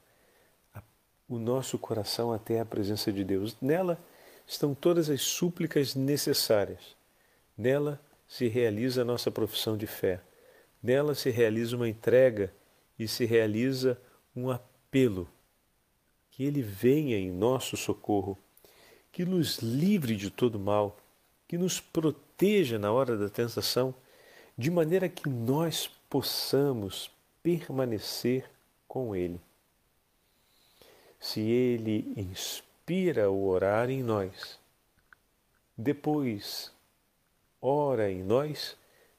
o 1.28 1.38
nosso 1.38 1.78
coração 1.78 2.34
até 2.34 2.60
a 2.60 2.65
presença 2.65 3.12
de 3.12 3.23
Deus. 3.23 3.56
Nela 3.62 3.99
estão 4.47 4.73
todas 4.73 5.10
as 5.10 5.21
súplicas 5.21 5.93
necessárias. 5.95 6.95
Nela 7.58 8.02
se 8.28 8.47
realiza 8.47 9.04
a 9.04 9.06
nossa 9.06 9.30
profissão 9.30 9.78
de 9.78 9.86
fé. 9.86 10.21
Nela 10.82 11.13
se 11.13 11.30
realiza 11.30 11.75
uma 11.75 11.88
entrega 11.88 12.54
e 12.97 13.08
se 13.08 13.25
realiza 13.25 13.99
um 14.36 14.49
apelo. 14.49 15.30
Que 16.32 16.43
Ele 16.43 16.62
venha 16.62 17.17
em 17.17 17.32
nosso 17.32 17.78
socorro 17.78 18.38
que 19.12 19.25
nos 19.25 19.58
livre 19.60 20.15
de 20.15 20.30
todo 20.30 20.60
mal, 20.60 20.97
que 21.47 21.58
nos 21.58 21.80
proteja 21.80 22.78
na 22.78 22.91
hora 22.91 23.17
da 23.17 23.28
tentação, 23.28 23.93
de 24.58 24.69
maneira 24.69 25.10
que 25.10 25.28
nós 25.28 25.89
possamos 26.10 27.12
permanecer 27.41 28.49
com 28.89 29.15
Ele. 29.15 29.39
Se 31.17 31.39
Ele 31.39 32.12
inspira 32.17 33.32
o 33.32 33.47
orar 33.47 33.89
em 33.89 34.04
nós, 34.04 34.60
depois 35.78 36.73
ora 37.62 38.12
em 38.12 38.23
nós, 38.23 38.75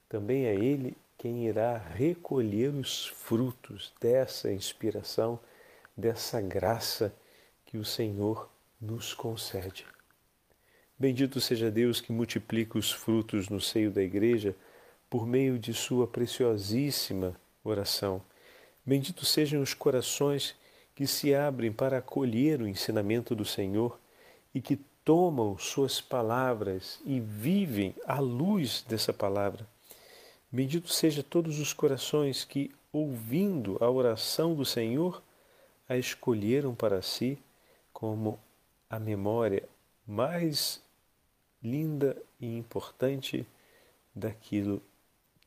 também 0.07 0.45
é 0.45 0.53
Ele 0.53 0.95
quem 1.17 1.47
irá 1.47 1.77
recolher 1.77 2.73
os 2.73 3.07
frutos 3.07 3.93
dessa 4.01 4.51
inspiração, 4.51 5.39
dessa 5.95 6.41
graça 6.41 7.13
que 7.65 7.77
o 7.77 7.85
Senhor 7.85 8.49
nos 8.79 9.13
concede. 9.13 9.85
Bendito 10.97 11.39
seja 11.39 11.71
Deus 11.71 12.01
que 12.01 12.11
multiplica 12.11 12.77
os 12.77 12.91
frutos 12.91 13.49
no 13.49 13.61
seio 13.61 13.91
da 13.91 14.03
Igreja 14.03 14.55
por 15.09 15.25
meio 15.25 15.57
de 15.57 15.73
sua 15.73 16.07
preciosíssima 16.07 17.35
oração. 17.63 18.21
Benditos 18.91 19.29
sejam 19.29 19.61
os 19.61 19.73
corações 19.73 20.53
que 20.93 21.07
se 21.07 21.33
abrem 21.33 21.71
para 21.71 21.99
acolher 21.99 22.61
o 22.61 22.67
ensinamento 22.67 23.33
do 23.33 23.45
Senhor 23.45 23.97
e 24.53 24.59
que 24.59 24.75
tomam 25.05 25.57
suas 25.57 26.01
palavras 26.01 26.99
e 27.05 27.17
vivem 27.17 27.95
à 28.05 28.19
luz 28.19 28.83
dessa 28.85 29.13
palavra. 29.13 29.65
Bendito 30.51 30.89
seja 30.89 31.23
todos 31.23 31.57
os 31.57 31.71
corações 31.71 32.43
que, 32.43 32.69
ouvindo 32.91 33.77
a 33.79 33.89
oração 33.89 34.53
do 34.53 34.65
Senhor, 34.65 35.23
a 35.87 35.95
escolheram 35.95 36.75
para 36.75 37.01
si 37.01 37.39
como 37.93 38.37
a 38.89 38.99
memória 38.99 39.63
mais 40.05 40.81
linda 41.63 42.21
e 42.41 42.57
importante 42.57 43.47
daquilo 44.13 44.83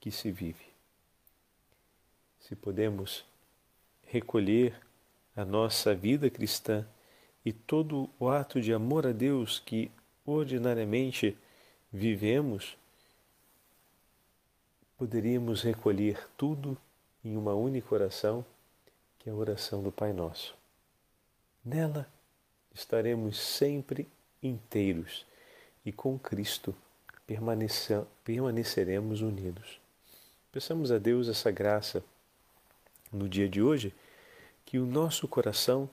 que 0.00 0.10
se 0.10 0.32
vive. 0.32 0.64
Se 2.40 2.56
podemos 2.56 3.22
recolher 4.14 4.80
a 5.34 5.44
nossa 5.44 5.92
vida 5.92 6.30
cristã 6.30 6.86
e 7.44 7.52
todo 7.52 8.08
o 8.16 8.28
ato 8.28 8.60
de 8.60 8.72
amor 8.72 9.04
a 9.08 9.10
Deus 9.10 9.58
que 9.58 9.90
ordinariamente 10.24 11.36
vivemos, 11.92 12.78
poderíamos 14.96 15.62
recolher 15.62 16.28
tudo 16.36 16.78
em 17.24 17.36
uma 17.36 17.54
única 17.54 17.92
oração, 17.92 18.46
que 19.18 19.28
é 19.28 19.32
a 19.32 19.34
oração 19.34 19.82
do 19.82 19.90
Pai 19.90 20.12
Nosso. 20.12 20.54
Nela 21.64 22.08
estaremos 22.72 23.36
sempre 23.36 24.06
inteiros 24.40 25.26
e 25.84 25.90
com 25.90 26.16
Cristo 26.16 26.72
permaneceremos 27.26 29.22
unidos. 29.22 29.80
Peçamos 30.52 30.92
a 30.92 30.98
Deus 30.98 31.28
essa 31.28 31.50
graça 31.50 32.00
no 33.12 33.28
dia 33.28 33.48
de 33.48 33.60
hoje, 33.60 33.92
que 34.74 34.78
o 34.80 34.86
nosso 34.86 35.28
coração 35.28 35.88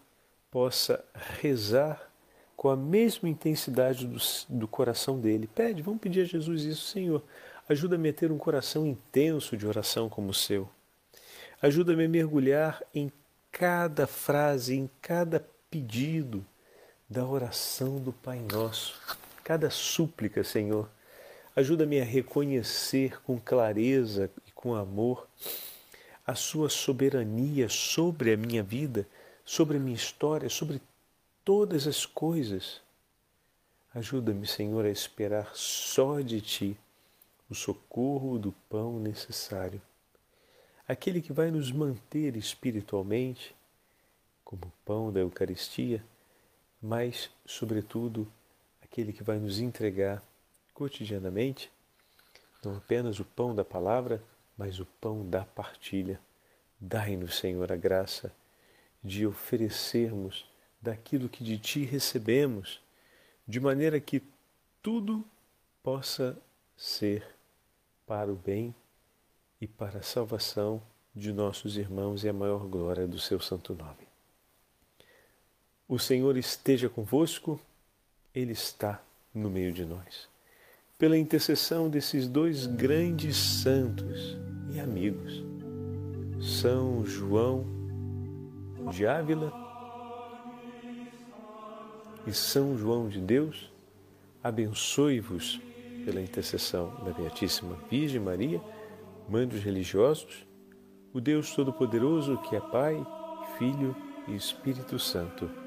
possa 0.49 1.05
rezar 1.39 2.11
com 2.57 2.67
a 2.67 2.75
mesma 2.75 3.29
intensidade 3.29 4.07
do, 4.07 4.17
do 4.49 4.67
coração 4.67 5.19
dele. 5.19 5.45
Pede, 5.45 5.83
vamos 5.83 6.01
pedir 6.01 6.21
a 6.21 6.25
Jesus 6.25 6.63
isso, 6.63 6.87
Senhor. 6.87 7.21
Ajuda-me 7.69 8.09
a 8.09 8.13
ter 8.13 8.31
um 8.31 8.39
coração 8.39 8.87
intenso 8.87 9.55
de 9.55 9.67
oração 9.67 10.09
como 10.09 10.31
o 10.31 10.33
seu. 10.33 10.67
Ajuda-me 11.61 12.05
a 12.05 12.09
mergulhar 12.09 12.81
em 12.91 13.11
cada 13.51 14.07
frase, 14.07 14.75
em 14.75 14.89
cada 14.99 15.45
pedido 15.69 16.43
da 17.07 17.23
oração 17.23 17.99
do 17.99 18.11
Pai 18.11 18.39
Nosso, 18.51 18.99
cada 19.43 19.69
súplica, 19.69 20.43
Senhor. 20.43 20.89
Ajuda-me 21.55 22.01
a 22.01 22.03
reconhecer 22.03 23.21
com 23.21 23.39
clareza 23.39 24.31
e 24.47 24.51
com 24.51 24.73
amor 24.73 25.27
a 26.31 26.35
Sua 26.35 26.69
soberania 26.69 27.69
sobre 27.69 28.33
a 28.33 28.37
minha 28.37 28.63
vida 28.63 29.07
sobre 29.45 29.77
a 29.77 29.79
minha 29.79 29.95
história, 29.95 30.49
sobre 30.49 30.81
todas 31.43 31.87
as 31.87 32.05
coisas. 32.05 32.81
Ajuda-me, 33.93 34.47
Senhor, 34.47 34.85
a 34.85 34.89
esperar 34.89 35.51
só 35.53 36.21
de 36.21 36.39
Ti 36.39 36.77
o 37.49 37.55
socorro 37.55 38.39
do 38.39 38.53
pão 38.69 38.97
necessário, 38.97 39.81
aquele 40.87 41.21
que 41.21 41.33
vai 41.33 41.51
nos 41.51 41.69
manter 41.69 42.37
espiritualmente, 42.37 43.53
como 44.45 44.67
o 44.67 44.71
pão 44.85 45.11
da 45.11 45.19
Eucaristia, 45.19 46.01
mas, 46.81 47.29
sobretudo, 47.45 48.25
aquele 48.81 49.11
que 49.11 49.21
vai 49.21 49.37
nos 49.37 49.59
entregar 49.59 50.23
cotidianamente 50.73 51.69
não 52.63 52.77
apenas 52.77 53.19
o 53.19 53.25
pão 53.25 53.53
da 53.53 53.65
palavra, 53.65 54.23
mas 54.61 54.79
o 54.79 54.85
pão 54.85 55.27
da 55.27 55.43
partilha. 55.43 56.19
Dai-nos, 56.79 57.39
Senhor, 57.39 57.71
a 57.71 57.75
graça 57.75 58.31
de 59.03 59.25
oferecermos 59.25 60.45
daquilo 60.79 61.27
que 61.27 61.43
de 61.43 61.57
Ti 61.57 61.83
recebemos, 61.83 62.79
de 63.47 63.59
maneira 63.59 63.99
que 63.99 64.21
tudo 64.79 65.25
possa 65.81 66.37
ser 66.77 67.25
para 68.05 68.31
o 68.31 68.35
bem 68.35 68.75
e 69.59 69.65
para 69.65 69.97
a 69.97 70.03
salvação 70.03 70.79
de 71.15 71.33
nossos 71.33 71.75
irmãos 71.75 72.23
e 72.23 72.29
a 72.29 72.33
maior 72.33 72.67
glória 72.67 73.07
do 73.07 73.17
Seu 73.19 73.39
Santo 73.39 73.73
Nome. 73.73 74.07
O 75.89 75.97
Senhor 75.97 76.37
esteja 76.37 76.87
convosco, 76.87 77.59
Ele 78.31 78.51
está 78.51 79.01
no 79.33 79.49
meio 79.49 79.73
de 79.73 79.85
nós. 79.85 80.29
Pela 80.99 81.17
intercessão 81.17 81.89
desses 81.89 82.27
dois 82.27 82.67
grandes 82.67 83.35
santos 83.35 84.50
e 84.73 84.79
amigos, 84.79 85.43
São 86.39 87.05
João 87.05 87.65
de 88.91 89.05
Ávila 89.05 89.51
e 92.25 92.33
São 92.33 92.77
João 92.77 93.09
de 93.09 93.19
Deus, 93.19 93.71
abençoe-vos 94.43 95.59
pela 96.05 96.21
intercessão 96.21 96.93
da 97.03 97.11
Beatíssima 97.11 97.77
Virgem 97.89 98.19
Maria, 98.19 98.61
Mãe 99.29 99.47
dos 99.47 99.61
religiosos, 99.61 100.45
o 101.13 101.21
Deus 101.21 101.53
Todo-Poderoso 101.53 102.37
que 102.37 102.55
é 102.55 102.59
Pai, 102.59 103.05
Filho 103.57 103.95
e 104.27 104.35
Espírito 104.35 104.97
Santo. 104.97 105.60